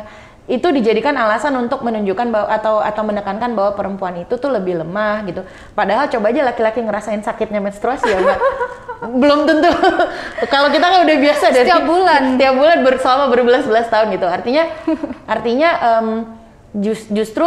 itu 0.49 0.65
dijadikan 0.65 1.13
alasan 1.13 1.53
untuk 1.57 1.85
menunjukkan 1.85 2.33
bahwa 2.33 2.49
atau 2.49 2.81
atau 2.81 3.03
menekankan 3.05 3.53
bahwa 3.53 3.77
perempuan 3.77 4.17
itu 4.17 4.37
tuh 4.37 4.49
lebih 4.49 4.81
lemah 4.81 5.25
gitu. 5.25 5.45
Padahal 5.73 6.09
coba 6.09 6.33
aja 6.33 6.41
laki-laki 6.43 6.81
ngerasain 6.81 7.21
sakitnya 7.21 7.61
menstruasi 7.61 8.09
ya 8.09 8.17
mbak. 8.19 8.39
Belum 9.23 9.45
tentu. 9.45 9.69
Kalau 10.53 10.69
kita 10.69 10.85
kan 10.85 11.01
udah 11.05 11.17
biasa 11.21 11.45
dari 11.53 11.69
Setiap 11.69 11.85
bulan. 11.85 12.21
setiap 12.37 12.55
bulan 12.57 12.77
ber- 12.81 13.01
selama 13.01 13.25
berbelas-belas 13.29 13.87
tahun 13.89 14.09
gitu. 14.11 14.25
Artinya 14.25 14.65
artinya 15.37 15.69
em, 15.81 16.07
jus- 16.77 17.09
justru 17.09 17.45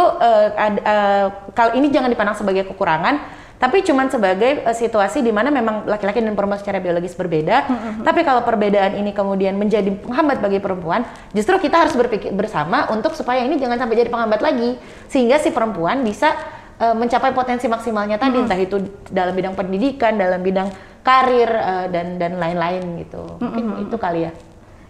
ad- 0.54 0.82
eh, 0.82 1.26
kalau 1.54 1.74
ini 1.74 1.90
jangan 1.90 2.10
dipandang 2.10 2.38
sebagai 2.38 2.66
kekurangan 2.66 3.41
tapi 3.62 3.86
cuman 3.86 4.10
sebagai 4.10 4.66
eh, 4.66 4.74
situasi 4.74 5.22
di 5.22 5.30
mana 5.30 5.54
memang 5.54 5.86
laki-laki 5.86 6.18
dan 6.18 6.34
perempuan 6.34 6.58
secara 6.58 6.82
biologis 6.82 7.14
berbeda 7.14 7.70
tapi 8.02 8.26
kalau 8.26 8.42
perbedaan 8.42 8.98
ini 8.98 9.14
kemudian 9.14 9.54
menjadi 9.54 9.94
penghambat 10.02 10.42
bagi 10.42 10.58
perempuan 10.58 11.06
justru 11.30 11.62
kita 11.62 11.86
harus 11.86 11.94
berpikir 11.94 12.34
bersama 12.34 12.90
untuk 12.90 13.14
supaya 13.14 13.46
ini 13.46 13.62
jangan 13.62 13.78
sampai 13.78 14.02
jadi 14.02 14.10
penghambat 14.10 14.42
lagi 14.42 14.74
sehingga 15.06 15.38
si 15.38 15.54
perempuan 15.54 16.02
bisa 16.02 16.34
eh, 16.82 16.94
mencapai 16.98 17.30
potensi 17.30 17.70
maksimalnya 17.70 18.18
tadi 18.18 18.42
entah 18.42 18.58
itu 18.58 18.82
dalam 19.14 19.30
bidang 19.30 19.54
pendidikan 19.54 20.18
dalam 20.18 20.42
bidang 20.42 20.68
karir 21.06 21.50
eh, 21.50 21.86
dan 21.90 22.18
dan 22.18 22.38
lain-lain 22.38 22.82
gitu. 23.02 23.38
Mungkin 23.42 23.86
itu 23.86 23.96
kali 23.98 24.26
ya. 24.26 24.32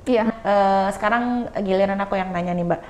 Iya. 0.02 0.24
Eh, 0.44 0.88
sekarang 0.96 1.52
giliran 1.64 1.98
aku 2.00 2.16
yang 2.16 2.30
nanya 2.32 2.52
nih 2.56 2.64
mbak 2.66 2.80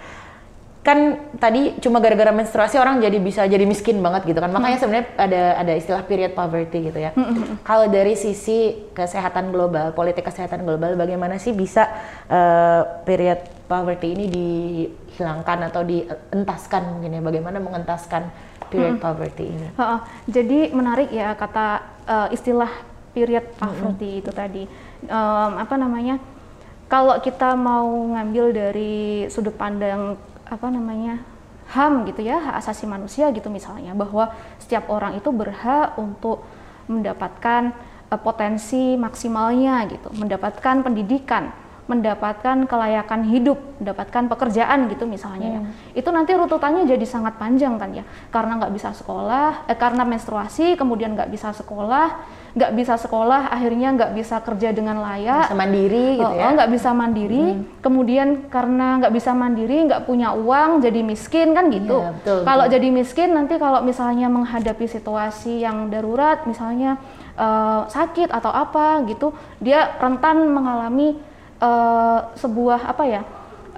kan 0.82 1.30
tadi 1.38 1.78
cuma 1.78 2.02
gara-gara 2.02 2.34
menstruasi 2.34 2.74
orang 2.74 2.98
jadi 2.98 3.22
bisa 3.22 3.46
jadi 3.46 3.62
miskin 3.62 4.02
banget 4.02 4.26
gitu 4.26 4.42
kan. 4.42 4.50
Makanya 4.50 4.78
sebenarnya 4.82 5.06
ada 5.14 5.42
ada 5.62 5.72
istilah 5.78 6.02
period 6.02 6.34
poverty 6.34 6.90
gitu 6.90 6.98
ya. 6.98 7.14
Kalau 7.62 7.86
dari 7.86 8.18
sisi 8.18 8.90
kesehatan 8.90 9.54
global 9.54 9.94
politik 9.94 10.26
kesehatan 10.26 10.66
global 10.66 10.98
bagaimana 10.98 11.38
sih 11.38 11.54
bisa 11.54 11.86
eh, 12.26 12.82
period 13.06 13.38
poverty 13.70 14.10
ini 14.10 14.24
dihilangkan 14.26 15.70
atau 15.70 15.86
dientaskan 15.86 16.98
mungkin 16.98 17.14
ya? 17.14 17.22
Bagaimana 17.22 17.62
mengentaskan 17.62 18.26
period 18.66 18.98
poverty 18.98 19.54
ini? 19.54 19.68
Heeh. 19.78 20.00
Jadi 20.26 20.58
menarik 20.74 21.14
ya 21.14 21.38
kata 21.38 21.66
eh, 22.10 22.28
istilah 22.34 22.90
period 23.14 23.46
poverty 23.54 24.18
itu 24.18 24.34
tadi. 24.34 24.66
Em, 25.06 25.52
apa 25.62 25.78
namanya? 25.78 26.18
Kalau 26.90 27.16
kita 27.24 27.56
mau 27.56 27.88
ngambil 27.88 28.52
dari 28.52 29.24
sudut 29.32 29.56
pandang 29.56 30.18
apa 30.52 30.68
namanya 30.68 31.24
HAM 31.72 32.04
gitu 32.04 32.20
ya, 32.20 32.36
hak 32.36 32.60
asasi 32.60 32.84
manusia 32.84 33.32
gitu 33.32 33.48
misalnya, 33.48 33.96
bahwa 33.96 34.28
setiap 34.60 34.92
orang 34.92 35.16
itu 35.16 35.32
berhak 35.32 35.96
untuk 35.96 36.44
mendapatkan 36.84 37.72
eh, 38.12 38.20
potensi 38.20 39.00
maksimalnya 39.00 39.88
gitu, 39.88 40.12
mendapatkan 40.12 40.84
pendidikan, 40.84 41.48
mendapatkan 41.92 42.64
kelayakan 42.64 43.28
hidup, 43.28 43.60
mendapatkan 43.76 44.24
pekerjaan 44.32 44.88
gitu 44.88 45.04
misalnya 45.04 45.48
ya. 45.48 45.60
Itu 45.92 46.08
nanti 46.08 46.32
runtutannya 46.32 46.88
jadi 46.88 47.04
sangat 47.04 47.36
panjang 47.36 47.76
kan 47.76 47.92
ya, 47.92 48.04
karena 48.32 48.56
nggak 48.56 48.72
bisa 48.72 48.96
sekolah, 48.96 49.68
eh, 49.68 49.76
karena 49.76 50.08
menstruasi, 50.08 50.80
kemudian 50.80 51.12
nggak 51.12 51.28
bisa 51.28 51.52
sekolah, 51.52 52.24
nggak 52.52 52.72
bisa 52.72 52.96
sekolah, 52.96 53.48
akhirnya 53.48 53.92
nggak 53.92 54.12
bisa 54.12 54.40
kerja 54.40 54.72
dengan 54.72 55.00
layak, 55.00 55.52
Bisa 55.52 55.56
mandiri 55.56 56.06
gitu 56.20 56.32
Oh, 56.32 56.36
ya. 56.36 56.48
nggak 56.52 56.70
bisa 56.72 56.90
mandiri, 56.92 57.44
kemudian 57.84 58.28
karena 58.48 59.00
nggak 59.04 59.12
bisa 59.12 59.30
mandiri, 59.32 59.76
nggak 59.88 60.04
punya 60.08 60.32
uang, 60.32 60.80
jadi 60.80 61.00
miskin 61.00 61.52
kan 61.52 61.68
gitu. 61.68 62.00
Iya, 62.00 62.12
betul, 62.16 62.40
kalau 62.44 62.64
betul. 62.68 62.74
jadi 62.76 62.88
miskin 62.88 63.28
nanti 63.32 63.54
kalau 63.56 63.80
misalnya 63.84 64.28
menghadapi 64.32 64.84
situasi 64.88 65.60
yang 65.60 65.92
darurat, 65.92 66.44
misalnya 66.48 66.96
eh, 67.32 67.80
sakit 67.88 68.28
atau 68.28 68.52
apa 68.52 69.00
gitu, 69.08 69.32
dia 69.56 69.96
rentan 69.96 70.52
mengalami 70.52 71.16
eh, 71.62 72.18
sebuah 72.34 72.90
apa 72.90 73.04
ya, 73.06 73.22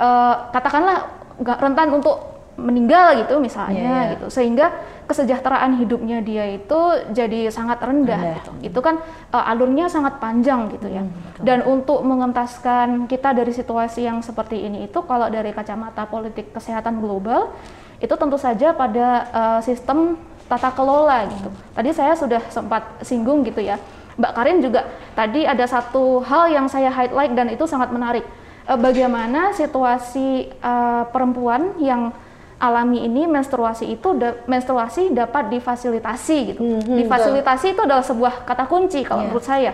eh, 0.00 0.34
katakanlah 0.50 0.98
nggak 1.36 1.58
rentan 1.60 1.88
untuk 1.92 2.34
meninggal 2.54 3.18
gitu 3.18 3.42
misalnya 3.42 3.82
Iya, 3.82 3.98
iya. 3.98 4.12
gitu, 4.14 4.26
sehingga 4.30 4.70
kesejahteraan 5.10 5.74
hidupnya 5.74 6.22
dia 6.22 6.46
itu 6.54 6.80
jadi 7.10 7.50
sangat 7.50 7.82
rendah. 7.82 8.14
Rendah. 8.14 8.36
gitu. 8.38 8.50
Itu 8.70 8.78
kan 8.78 9.02
eh, 9.34 9.50
alurnya 9.50 9.90
sangat 9.90 10.22
panjang 10.22 10.70
gitu 10.70 10.86
ya. 10.86 11.02
Dan 11.42 11.66
untuk 11.66 12.00
mengentaskan 12.06 13.10
kita 13.10 13.34
dari 13.34 13.50
situasi 13.50 14.06
yang 14.06 14.22
seperti 14.22 14.64
ini 14.64 14.86
itu 14.86 15.02
kalau 15.02 15.26
dari 15.28 15.50
kacamata 15.50 16.06
politik 16.06 16.54
kesehatan 16.54 17.02
global 17.02 17.50
itu 17.98 18.14
tentu 18.14 18.38
saja 18.38 18.70
pada 18.70 19.06
eh, 19.34 19.60
sistem 19.66 20.14
tata 20.46 20.70
kelola 20.70 21.26
gitu. 21.26 21.50
Tadi 21.74 21.90
saya 21.90 22.14
sudah 22.14 22.42
sempat 22.54 23.02
singgung 23.02 23.42
gitu 23.42 23.66
ya. 23.66 23.82
Mbak 24.14 24.32
Karin 24.32 24.58
juga 24.58 24.86
tadi 25.12 25.42
ada 25.42 25.64
satu 25.64 26.22
hal 26.22 26.48
yang 26.48 26.66
saya 26.66 26.88
highlight 26.88 27.34
dan 27.34 27.50
itu 27.50 27.64
sangat 27.64 27.90
menarik. 27.90 28.22
Eh, 28.64 28.78
bagaimana 28.78 29.50
situasi 29.50 30.48
eh, 30.48 31.02
perempuan 31.10 31.74
yang 31.76 32.14
alami 32.56 33.02
ini 33.02 33.26
menstruasi 33.26 33.90
itu 33.90 34.14
da- 34.14 34.38
menstruasi 34.46 35.10
dapat 35.10 35.50
difasilitasi 35.50 36.36
gitu. 36.48 36.60
Mhm, 36.62 36.96
Difasilitasi 36.96 37.74
itu 37.74 37.80
adalah 37.82 38.00
sebuah 38.00 38.46
kata 38.46 38.64
kunci 38.64 39.02
kalau 39.02 39.20
Iya. 39.20 39.26
menurut 39.28 39.44
saya. 39.44 39.72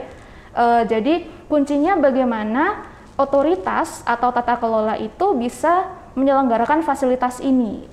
Eh, 0.50 0.82
jadi 0.84 1.14
kuncinya 1.46 1.94
bagaimana 1.94 2.82
otoritas 3.14 4.00
atau 4.02 4.32
tata 4.32 4.56
kelola 4.56 4.96
itu 4.96 5.36
bisa 5.36 5.86
menyelenggarakan 6.12 6.80
fasilitas 6.80 7.38
ini, 7.38 7.84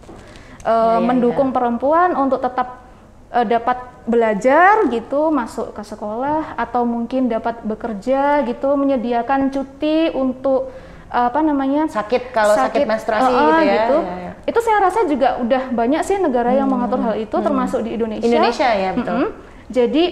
Eh, 0.58 0.70
Iya, 0.70 0.98
iya, 0.98 1.00
mendukung 1.00 1.52
perempuan 1.52 2.12
untuk 2.14 2.42
tetap 2.42 2.87
eh, 3.34 3.46
dapat 3.46 3.78
belajar 4.08 4.88
gitu, 4.88 5.30
masuk 5.34 5.76
ke 5.76 5.84
sekolah 5.84 6.56
atau 6.56 6.88
mungkin 6.88 7.28
dapat 7.28 7.64
bekerja 7.68 8.48
gitu, 8.48 8.76
menyediakan 8.80 9.52
cuti 9.52 10.12
untuk 10.16 10.72
apa 11.08 11.40
namanya 11.40 11.88
Sakit 11.88 12.36
kalau 12.36 12.52
sakit, 12.52 12.84
menstruasi 12.84 13.32
eh, 13.32 13.40
gitu 13.40 13.48
eh, 13.48 13.64
ya. 13.64 13.76
gitu. 13.80 13.98
Iya, 14.04 14.16
iya. 14.20 14.32
Itu 14.44 14.60
saya 14.60 14.78
rasa 14.84 15.00
juga 15.08 15.40
udah 15.40 15.72
banyak 15.72 16.02
sih 16.04 16.20
negara 16.20 16.52
yang 16.52 16.68
mengatur 16.68 17.00
hal 17.00 17.16
itu, 17.16 17.32
termasuk 17.32 17.80
di 17.88 17.96
Indonesia. 17.96 18.28
Indonesia 18.28 18.70
ya 18.76 18.90
betul. 18.92 19.16
Mm-mm. 19.16 19.30
Jadi 19.72 20.04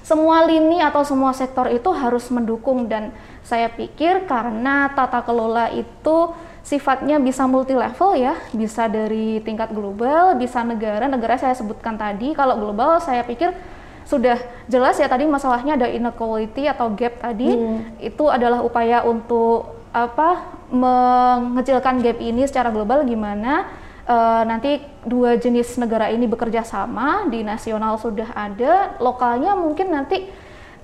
semua 0.00 0.46
lini 0.46 0.78
atau 0.80 1.02
semua 1.02 1.34
sektor 1.36 1.66
itu 1.68 1.90
harus 1.92 2.30
mendukung 2.32 2.86
dan 2.86 3.10
saya 3.42 3.66
pikir 3.68 4.24
karena 4.24 4.88
tata 4.94 5.20
kelola 5.20 5.68
itu 5.74 6.32
sifatnya 6.66 7.22
bisa 7.22 7.46
multi 7.46 7.78
level 7.78 8.18
ya, 8.18 8.34
bisa 8.50 8.90
dari 8.90 9.38
tingkat 9.46 9.70
global, 9.70 10.34
bisa 10.34 10.66
negara, 10.66 11.06
negara 11.06 11.38
saya 11.38 11.54
sebutkan 11.54 11.94
tadi. 11.94 12.34
Kalau 12.34 12.58
global 12.58 12.98
saya 12.98 13.22
pikir 13.22 13.54
sudah 14.02 14.38
jelas 14.66 14.98
ya 14.98 15.06
tadi 15.06 15.26
masalahnya 15.26 15.78
ada 15.78 15.86
inequality 15.86 16.66
atau 16.66 16.90
gap 16.98 17.22
tadi. 17.22 17.54
Itu 18.02 18.26
adalah 18.26 18.66
upaya 18.66 19.06
untuk 19.06 19.78
apa 19.94 20.58
mengecilkan 20.74 22.02
gap 22.02 22.18
ini 22.18 22.42
secara 22.44 22.74
global 22.74 23.06
gimana 23.06 23.70
eh, 24.04 24.42
nanti 24.44 24.82
dua 25.06 25.38
jenis 25.38 25.78
negara 25.78 26.10
ini 26.10 26.26
bekerja 26.26 26.66
sama 26.66 27.30
di 27.30 27.46
nasional 27.46 27.96
sudah 27.96 28.34
ada 28.34 28.98
lokalnya 28.98 29.54
mungkin 29.54 29.94
nanti 29.94 30.26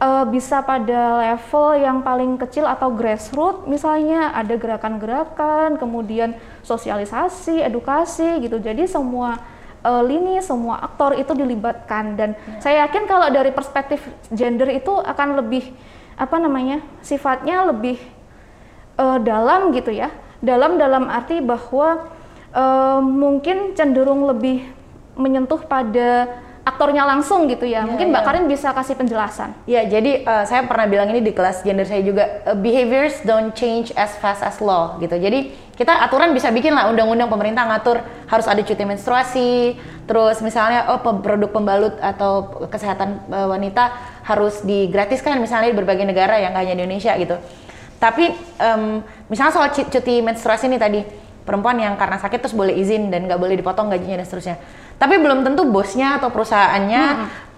eh, 0.02 0.24
bisa 0.26 0.66
pada 0.66 1.22
level 1.22 1.78
yang 1.78 2.02
paling 2.02 2.34
kecil 2.42 2.66
atau 2.66 2.90
grassroots 2.90 3.70
misalnya 3.70 4.34
ada 4.34 4.58
gerakan-gerakan 4.58 5.78
kemudian 5.78 6.34
sosialisasi 6.66 7.62
edukasi 7.62 8.42
gitu. 8.42 8.58
Jadi 8.58 8.90
semua 8.90 9.38
eh, 9.86 10.02
lini 10.02 10.42
semua 10.42 10.82
aktor 10.82 11.14
itu 11.14 11.30
dilibatkan. 11.32 12.18
Dan 12.18 12.30
saya 12.58 12.86
yakin 12.86 13.06
kalau 13.06 13.30
dari 13.30 13.54
perspektif 13.54 14.02
gender 14.34 14.66
itu 14.74 14.90
akan 14.90 15.38
lebih 15.38 15.70
apa 16.18 16.36
namanya 16.36 16.82
sifatnya 17.00 17.70
lebih 17.70 18.02
eh, 18.98 19.18
dalam 19.22 19.70
gitu 19.70 19.94
ya. 19.94 20.10
Dalam 20.42 20.74
dalam 20.74 21.06
arti 21.06 21.38
bahwa 21.38 22.10
eh, 22.50 23.00
mungkin 23.00 23.78
cenderung 23.78 24.26
lebih 24.26 24.82
menyentuh 25.12 25.60
pada 25.68 26.40
aktornya 26.82 27.06
langsung 27.06 27.46
gitu 27.46 27.62
ya 27.62 27.86
mungkin 27.86 28.10
Mbak 28.10 28.18
iya. 28.18 28.26
Karin 28.26 28.44
bisa 28.50 28.74
kasih 28.74 28.98
penjelasan 28.98 29.54
Ya, 29.70 29.86
jadi 29.86 30.26
eh, 30.26 30.44
saya 30.50 30.66
pernah 30.66 30.90
bilang 30.90 31.06
ini 31.14 31.22
di 31.22 31.30
kelas 31.30 31.62
gender 31.62 31.86
saya 31.86 32.02
juga, 32.02 32.42
eh, 32.42 32.58
behaviors 32.58 33.22
don't 33.22 33.54
change 33.54 33.94
as 33.94 34.10
fast 34.18 34.42
as 34.42 34.58
law 34.58 34.98
gitu. 34.98 35.14
Jadi 35.14 35.54
kita 35.78 36.02
aturan 36.02 36.34
bisa 36.34 36.50
bikin 36.50 36.74
lah 36.74 36.90
undang-undang 36.90 37.30
pemerintah 37.30 37.62
ngatur 37.70 38.02
harus 38.26 38.46
ada 38.50 38.58
cuti 38.58 38.82
menstruasi, 38.82 39.78
terus 40.10 40.42
misalnya 40.42 40.90
oh 40.90 40.98
produk 40.98 41.54
pembalut 41.54 41.94
atau 42.02 42.66
kesehatan 42.66 43.30
eh, 43.30 43.46
wanita 43.46 43.94
harus 44.26 44.66
digratiskan 44.66 45.38
misalnya 45.38 45.70
di 45.70 45.78
berbagai 45.78 46.02
negara 46.02 46.42
yang 46.42 46.50
nggak 46.50 46.66
hanya 46.66 46.74
di 46.74 46.82
Indonesia 46.82 47.14
gitu. 47.14 47.38
Tapi 48.02 48.34
em, 48.58 48.98
misalnya 49.30 49.54
soal 49.54 49.70
cu- 49.70 49.86
cuti 49.86 50.18
menstruasi 50.18 50.66
nih 50.66 50.80
tadi, 50.82 51.00
perempuan 51.46 51.78
yang 51.78 51.94
karena 51.94 52.18
sakit 52.18 52.42
terus 52.42 52.54
boleh 52.58 52.74
izin 52.74 53.14
dan 53.14 53.30
nggak 53.30 53.38
boleh 53.38 53.54
dipotong 53.54 53.94
gajinya 53.94 54.18
dan 54.18 54.26
seterusnya. 54.26 54.56
Tapi 55.02 55.18
belum 55.18 55.42
tentu 55.42 55.66
bosnya 55.66 56.22
atau 56.22 56.30
perusahaannya 56.30 57.02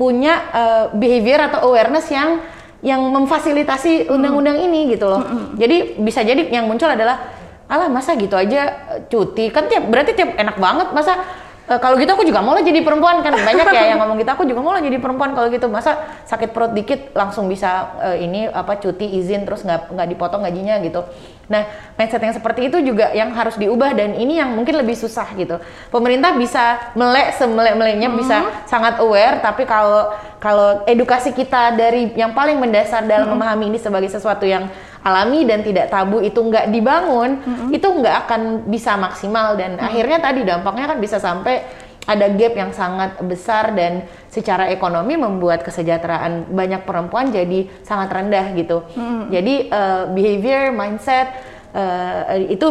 punya 0.00 0.32
eh, 0.48 0.84
behavior 0.96 1.52
atau 1.52 1.68
awareness 1.68 2.08
yang 2.08 2.40
yang 2.80 3.00
memfasilitasi 3.04 4.08
undang-undang 4.08 4.60
ini 4.60 4.96
gitu 4.96 5.08
loh. 5.08 5.20
Jadi 5.60 6.00
bisa 6.00 6.24
jadi 6.24 6.48
yang 6.48 6.64
muncul 6.64 6.88
adalah 6.88 7.20
alah 7.68 7.88
masa 7.92 8.16
gitu 8.16 8.36
aja 8.36 8.72
cuti? 9.08 9.48
Kan 9.52 9.68
tiap 9.68 9.88
berarti 9.88 10.12
tiap 10.12 10.36
enak 10.36 10.56
banget 10.60 10.88
masa 10.92 11.20
eh, 11.70 11.78
kalau 11.80 11.96
gitu 11.96 12.10
aku 12.12 12.24
juga 12.26 12.40
mau 12.44 12.52
lah 12.52 12.64
jadi 12.64 12.80
perempuan 12.84 13.20
kan. 13.20 13.32
Banyak 13.34 13.66
ya 13.72 13.82
yang 13.94 13.98
ngomong 14.04 14.20
gitu. 14.20 14.30
Aku 14.32 14.44
juga 14.48 14.60
mau 14.60 14.72
lah 14.72 14.82
jadi 14.84 14.98
perempuan 15.00 15.32
kalau 15.32 15.48
gitu. 15.48 15.66
Masa 15.68 15.98
sakit 16.24 16.50
perut 16.52 16.72
dikit 16.72 17.12
langsung 17.16 17.46
bisa 17.46 17.96
eh, 18.02 18.24
ini 18.24 18.46
apa 18.48 18.80
cuti 18.80 19.18
izin 19.20 19.48
terus 19.48 19.62
nggak 19.62 19.92
nggak 19.92 20.08
dipotong 20.14 20.44
gajinya 20.44 20.78
gitu. 20.84 21.04
Nah 21.48 21.68
mindset 22.00 22.24
yang 22.24 22.32
seperti 22.32 22.72
itu 22.72 22.80
juga 22.80 23.12
yang 23.12 23.28
harus 23.36 23.60
diubah 23.60 23.92
dan 23.92 24.16
ini 24.16 24.40
yang 24.40 24.56
mungkin 24.56 24.80
lebih 24.80 24.96
susah 24.96 25.28
gitu. 25.36 25.60
Pemerintah 25.92 26.32
bisa 26.36 26.92
melek 26.96 27.36
semelek-meleknya 27.36 28.08
bisa 28.12 28.64
sangat 28.64 28.96
aware 29.00 29.44
tapi 29.44 29.68
kalau 29.68 30.12
kalau 30.40 30.84
edukasi 30.84 31.32
kita 31.32 31.72
dari 31.72 32.12
yang 32.16 32.36
paling 32.36 32.60
mendasar 32.60 33.04
dalam 33.08 33.32
memahami 33.32 33.72
ini 33.72 33.78
sebagai 33.80 34.12
sesuatu 34.12 34.44
yang 34.44 34.68
alami 35.04 35.44
dan 35.44 35.60
tidak 35.60 35.92
tabu 35.92 36.24
itu 36.24 36.40
nggak 36.40 36.72
dibangun 36.72 37.36
itu 37.68 37.84
nggak 37.84 38.16
akan 38.24 38.40
bisa 38.72 38.96
maksimal. 38.96 39.54
Dan 39.54 39.76
akhirnya 39.76 40.18
tadi 40.18 40.42
dampaknya 40.42 40.90
kan 40.90 40.98
bisa 40.98 41.20
sampai 41.20 41.84
ada 42.04 42.28
gap 42.36 42.52
yang 42.52 42.70
sangat 42.72 43.16
besar 43.24 43.72
dan 43.72 44.04
secara 44.28 44.68
ekonomi 44.68 45.16
membuat 45.16 45.64
kesejahteraan 45.64 46.52
banyak 46.52 46.84
perempuan 46.84 47.32
jadi 47.32 47.68
sangat 47.80 48.12
rendah 48.12 48.46
gitu. 48.56 48.84
Jadi 49.32 49.72
eh, 49.72 50.02
behavior, 50.12 50.68
mindset 50.76 51.32
eh, 51.72 52.52
itu 52.52 52.66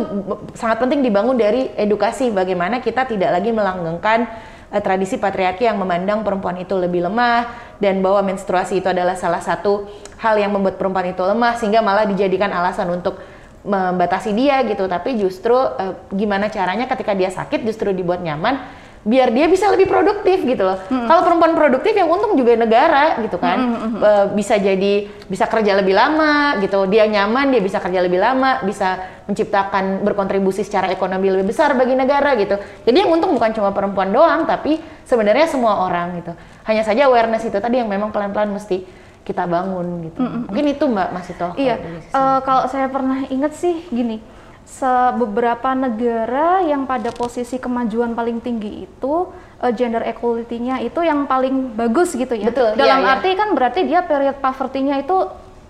sangat 0.54 0.78
penting 0.86 1.02
dibangun 1.02 1.38
dari 1.38 1.74
edukasi 1.74 2.30
bagaimana 2.30 2.78
kita 2.78 3.10
tidak 3.10 3.34
lagi 3.34 3.50
melanggengkan 3.50 4.30
eh, 4.70 4.82
tradisi 4.86 5.18
patriarki 5.18 5.66
yang 5.66 5.82
memandang 5.82 6.22
perempuan 6.22 6.62
itu 6.62 6.78
lebih 6.78 7.10
lemah 7.10 7.73
dan 7.84 8.00
bahwa 8.00 8.32
menstruasi 8.32 8.80
itu 8.80 8.88
adalah 8.88 9.20
salah 9.20 9.44
satu 9.44 9.92
hal 10.24 10.40
yang 10.40 10.56
membuat 10.56 10.80
perempuan 10.80 11.12
itu 11.12 11.20
lemah 11.20 11.60
sehingga 11.60 11.84
malah 11.84 12.08
dijadikan 12.08 12.48
alasan 12.56 12.88
untuk 12.96 13.20
membatasi 13.68 14.32
dia 14.32 14.64
gitu 14.64 14.88
tapi 14.88 15.20
justru 15.20 15.56
eh, 15.56 16.00
gimana 16.16 16.48
caranya 16.48 16.88
ketika 16.88 17.12
dia 17.12 17.28
sakit 17.28 17.68
justru 17.68 17.92
dibuat 17.92 18.24
nyaman 18.24 18.84
biar 19.04 19.36
dia 19.36 19.52
bisa 19.52 19.68
lebih 19.68 19.92
produktif 19.92 20.48
gitu 20.48 20.64
loh. 20.64 20.80
Kalau 20.88 21.22
perempuan 21.28 21.52
produktif 21.60 21.92
yang 21.92 22.08
untung 22.08 22.40
juga 22.40 22.56
negara 22.56 23.20
gitu 23.20 23.36
kan. 23.36 23.60
Eh, 24.00 24.26
bisa 24.32 24.56
jadi 24.56 25.12
bisa 25.28 25.44
kerja 25.52 25.76
lebih 25.76 25.92
lama 25.92 26.56
gitu. 26.64 26.88
Dia 26.88 27.04
nyaman, 27.12 27.52
dia 27.52 27.60
bisa 27.60 27.84
kerja 27.84 28.00
lebih 28.00 28.24
lama, 28.24 28.64
bisa 28.64 29.04
menciptakan 29.28 30.08
berkontribusi 30.08 30.64
secara 30.64 30.88
ekonomi 30.88 31.28
lebih 31.28 31.52
besar 31.52 31.76
bagi 31.76 32.00
negara 32.00 32.32
gitu. 32.40 32.56
Jadi 32.88 32.96
yang 33.04 33.12
untung 33.12 33.36
bukan 33.36 33.52
cuma 33.52 33.76
perempuan 33.76 34.08
doang 34.16 34.48
tapi 34.48 34.80
sebenarnya 35.04 35.52
semua 35.52 35.84
orang 35.84 36.24
gitu. 36.24 36.32
Hanya 36.64 36.84
saja 36.84 37.12
awareness 37.12 37.44
itu 37.44 37.58
tadi 37.60 37.80
yang 37.80 37.92
memang 37.92 38.12
pelan-pelan 38.16 38.52
mesti 38.56 38.84
kita 39.24 39.48
bangun 39.48 40.12
gitu. 40.12 40.20
Mungkin 40.20 40.66
itu 40.68 40.84
Mbak 40.84 41.10
Mas 41.16 41.28
Ito. 41.32 41.48
Iya, 41.56 41.76
eh, 42.12 42.40
kalau 42.44 42.68
saya 42.68 42.92
pernah 42.92 43.24
ingat 43.32 43.56
sih 43.56 43.84
gini, 43.88 44.20
beberapa 45.16 45.76
negara 45.76 46.64
yang 46.64 46.88
pada 46.88 47.12
posisi 47.12 47.60
kemajuan 47.60 48.16
paling 48.16 48.40
tinggi 48.44 48.88
itu 48.88 49.14
eh, 49.64 49.72
gender 49.76 50.04
equality-nya 50.04 50.84
itu 50.84 51.00
yang 51.04 51.24
paling 51.28 51.76
bagus 51.76 52.16
gitu 52.16 52.36
ya. 52.36 52.52
Betul, 52.52 52.76
Dalam 52.76 53.00
iya, 53.00 53.06
iya. 53.06 53.14
arti 53.16 53.30
kan 53.36 53.50
berarti 53.56 53.80
dia 53.88 54.04
period 54.04 54.40
poverty-nya 54.44 55.04
itu 55.04 55.18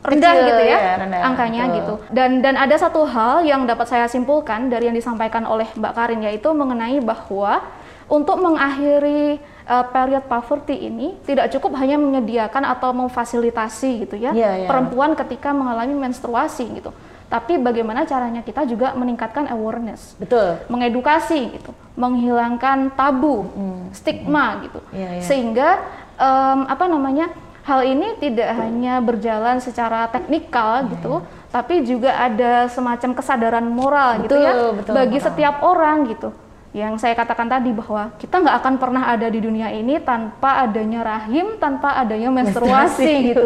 rendah 0.03 0.34
Kecil, 0.36 0.47
gitu 0.51 0.63
ya, 0.67 0.77
ya, 0.77 0.93
rendah, 0.99 1.19
angkanya 1.23 1.63
betul. 1.63 1.75
gitu. 1.79 1.93
Dan 2.12 2.29
dan 2.43 2.56
ada 2.60 2.75
satu 2.75 3.08
hal 3.08 3.47
yang 3.47 3.63
dapat 3.63 3.88
saya 3.88 4.06
simpulkan 4.12 4.67
dari 4.67 4.91
yang 4.91 4.97
disampaikan 4.97 5.47
oleh 5.47 5.69
Mbak 5.79 5.93
Karin 5.95 6.21
yaitu 6.27 6.51
mengenai 6.51 6.99
bahwa 6.99 7.63
untuk 8.12 8.36
mengakhiri 8.43 9.39
uh, 9.65 9.86
period 9.88 10.23
poverty 10.26 10.88
ini 10.88 11.15
tidak 11.23 11.52
cukup 11.52 11.76
hanya 11.78 11.95
menyediakan 11.95 12.63
atau 12.63 12.91
memfasilitasi 12.91 14.08
gitu 14.08 14.15
ya 14.15 14.32
Iya, 14.32 14.52
iya. 14.63 14.67
perempuan 14.67 15.13
ketika 15.13 15.52
mengalami 15.52 15.93
menstruasi 15.93 16.67
gitu. 16.73 16.91
Tapi 17.28 17.58
bagaimana 17.58 18.06
caranya 18.06 18.45
kita 18.45 18.62
juga 18.63 18.93
meningkatkan 18.93 19.49
awareness 19.49 20.13
Betul. 20.21 20.62
mengedukasi 20.69 21.58
gitu, 21.58 21.73
menghilangkan 21.97 22.93
tabu, 22.93 23.49
stigma 23.89 24.62
gitu, 24.62 24.78
Iya, 24.93 25.17
iya. 25.17 25.23
sehingga 25.26 25.69
em, 26.13 26.69
apa 26.69 26.86
namanya 26.86 27.34
hal 27.65 27.82
ini 27.89 28.21
tidak 28.21 28.54
hanya 28.54 29.02
berjalan 29.02 29.58
secara 29.58 30.13
teknikal 30.13 30.86
gitu, 30.93 31.26
tapi 31.49 31.82
juga 31.82 32.13
ada 32.13 32.69
semacam 32.69 33.17
kesadaran 33.17 33.65
moral 33.65 34.21
gitu 34.21 34.36
Betul, 34.38 34.45
ya 34.45 34.54
betul, 34.78 34.93
bagi 34.93 35.17
moral. 35.17 35.26
setiap 35.26 35.56
orang 35.65 35.97
gitu. 36.13 36.30
Yang 36.73 37.05
saya 37.05 37.13
katakan 37.13 37.45
tadi 37.45 37.69
bahwa 37.69 38.17
kita 38.17 38.41
nggak 38.41 38.57
akan 38.65 38.73
pernah 38.81 39.03
ada 39.13 39.29
di 39.29 39.38
dunia 39.38 39.69
ini 39.69 40.01
tanpa 40.01 40.65
adanya 40.65 41.05
rahim, 41.05 41.62
tanpa 41.62 42.01
adanya 42.01 42.33
menstruasi 42.33 43.29
gitu. 43.29 43.45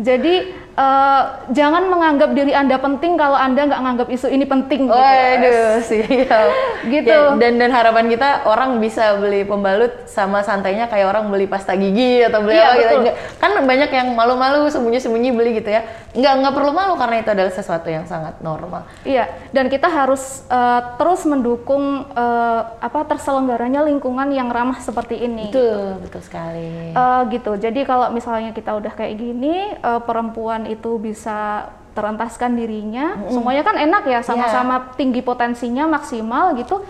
Jadi 0.00 0.63
eh, 0.74 1.22
jangan 1.50 1.86
menganggap 1.86 2.30
diri 2.34 2.52
anda 2.52 2.76
penting 2.76 3.14
kalau 3.14 3.38
anda 3.38 3.64
nggak 3.64 3.80
menganggap 3.80 4.08
isu 4.10 4.28
ini 4.28 4.44
penting. 4.44 4.90
gitu. 4.90 4.98
Waduh, 4.98 5.72
siap. 5.88 6.48
Gitu. 6.84 7.08
Ya, 7.08 7.38
dan 7.38 7.52
dan 7.56 7.70
harapan 7.70 8.10
kita 8.10 8.44
orang 8.44 8.76
bisa 8.78 9.16
beli 9.16 9.46
pembalut 9.46 10.04
sama 10.04 10.42
santainya 10.42 10.90
kayak 10.90 11.08
orang 11.08 11.30
beli 11.30 11.46
pasta 11.46 11.72
gigi 11.74 12.20
atau 12.22 12.42
beli 12.42 12.58
Iya, 12.58 12.66
apa 12.68 12.78
gitu. 12.80 12.94
Kan 13.38 13.50
banyak 13.64 13.90
yang 13.90 14.08
malu-malu 14.12 14.68
sembunyi-sembunyi 14.68 15.30
beli 15.32 15.50
gitu 15.62 15.70
ya. 15.70 15.82
Nggak 16.14 16.32
nggak 16.42 16.54
perlu 16.54 16.70
malu 16.70 16.94
karena 16.94 17.16
itu 17.22 17.30
adalah 17.30 17.52
sesuatu 17.54 17.88
yang 17.88 18.04
sangat 18.04 18.38
normal. 18.38 18.86
Iya, 19.02 19.30
dan 19.50 19.66
kita 19.66 19.86
harus 19.88 20.44
eh, 20.46 20.80
terus 20.98 21.22
mendukung 21.24 22.06
eh, 22.10 22.60
apa 22.78 23.00
terselenggaranya 23.08 23.86
lingkungan 23.86 24.30
yang 24.30 24.50
ramah 24.50 24.78
seperti 24.78 25.22
ini. 25.22 25.50
Betul, 25.50 26.02
betul 26.02 26.22
sekali. 26.22 26.92
Eh, 26.92 27.20
gitu. 27.32 27.52
Jadi 27.56 27.80
kalau 27.82 28.10
misalnya 28.10 28.50
kita 28.52 28.74
udah 28.76 28.92
kayak 28.92 29.14
gini, 29.16 29.74
eh, 29.74 30.00
perempuan 30.04 30.63
itu 30.66 30.98
bisa 30.98 31.68
terentaskan 31.94 32.58
dirinya. 32.58 33.14
Semuanya 33.30 33.62
kan 33.62 33.78
enak 33.78 34.02
ya, 34.04 34.20
sama-sama 34.20 34.92
tinggi 34.98 35.22
potensinya 35.22 35.86
maksimal 35.86 36.58
gitu. 36.58 36.82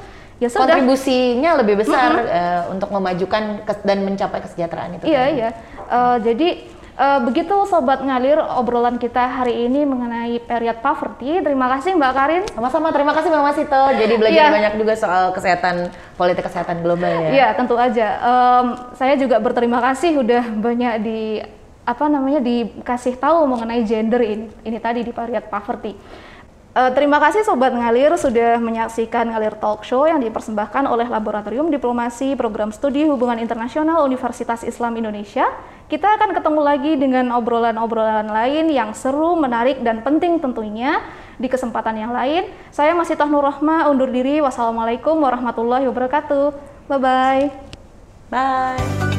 Ya 0.43 0.51
sudah. 0.51 0.67
Kontribusinya 0.67 1.63
lebih 1.63 1.79
besar 1.85 2.11
eh, 2.27 2.63
untuk 2.73 2.91
memajukan 2.91 3.63
dan 3.87 3.99
mencapai 4.03 4.43
kesejahteraan 4.43 4.99
itu. 4.99 5.05
Iya 5.07 5.25
iya. 5.31 5.49
Eh, 5.87 6.17
jadi 6.27 6.49
eh, 6.99 7.21
begitu 7.23 7.55
sobat 7.71 8.03
ngalir 8.03 8.43
obrolan 8.59 8.99
kita 8.99 9.23
hari 9.31 9.71
ini 9.71 9.87
mengenai 9.87 10.43
period 10.43 10.83
poverty. 10.83 11.39
Terima 11.39 11.71
kasih 11.79 11.95
Mbak 11.95 12.13
Karin. 12.19 12.43
Sama-sama, 12.51 12.91
terima 12.91 13.15
kasih 13.15 13.31
Mbak 13.31 13.45
Masito. 13.47 13.83
Jadi 13.95 14.15
belajar 14.19 14.45
Iya. 14.51 14.55
banyak 14.59 14.75
juga 14.75 14.93
soal 14.99 15.25
kesehatan, 15.31 15.75
politik 16.19 16.43
kesehatan 16.51 16.83
global 16.83 17.15
ya. 17.15 17.31
Iya 17.31 17.49
tentu 17.55 17.79
aja. 17.79 18.09
Em, 18.19 18.67
saya 18.99 19.15
juga 19.15 19.39
berterima 19.39 19.79
kasih 19.85 20.19
udah 20.19 20.51
banyak 20.51 20.95
di 20.99 21.21
apa 21.85 22.09
namanya 22.09 22.41
dikasih 22.41 23.21
tahu 23.21 23.45
mengenai 23.45 23.85
gender 23.85 24.25
ini 24.25 24.49
ini 24.65 24.79
tadi 24.81 25.05
di 25.05 25.13
period 25.13 25.49
poverty. 25.53 25.93
Eh, 26.75 26.91
terima 26.91 27.23
kasih 27.23 27.47
Sobat 27.47 27.71
Ngalir 27.71 28.19
sudah 28.19 28.59
menyaksikan 28.59 29.31
Ngalir 29.31 29.55
Talk 29.63 29.87
Show 29.87 30.11
yang 30.11 30.19
dipersembahkan 30.19 30.91
oleh 30.91 31.07
Laboratorium 31.07 31.71
Diplomasi 31.71 32.35
Program 32.35 32.75
Studi 32.75 33.07
Hubungan 33.07 33.39
Internasional 33.39 34.03
Universitas 34.03 34.67
Islam 34.67 34.99
Indonesia. 34.99 35.47
Kita 35.87 36.19
akan 36.19 36.35
ketemu 36.35 36.61
lagi 36.67 36.93
dengan 36.99 37.31
obrolan-obrolan 37.31 38.27
lain 38.27 38.75
yang 38.75 38.91
seru, 38.91 39.39
menarik, 39.39 39.87
dan 39.87 40.03
penting 40.03 40.43
tentunya 40.43 40.99
di 41.39 41.47
kesempatan 41.47 41.95
yang 41.95 42.11
lain. 42.11 42.51
Saya 42.75 42.91
masih 42.99 43.15
Nur 43.31 43.47
Rohma, 43.47 43.87
undur 43.87 44.11
diri. 44.11 44.43
Wassalamualaikum 44.43 45.15
warahmatullahi 45.15 45.87
wabarakatuh. 45.87 46.59
Bye-bye. 46.91 47.43
Bye. 48.35 49.14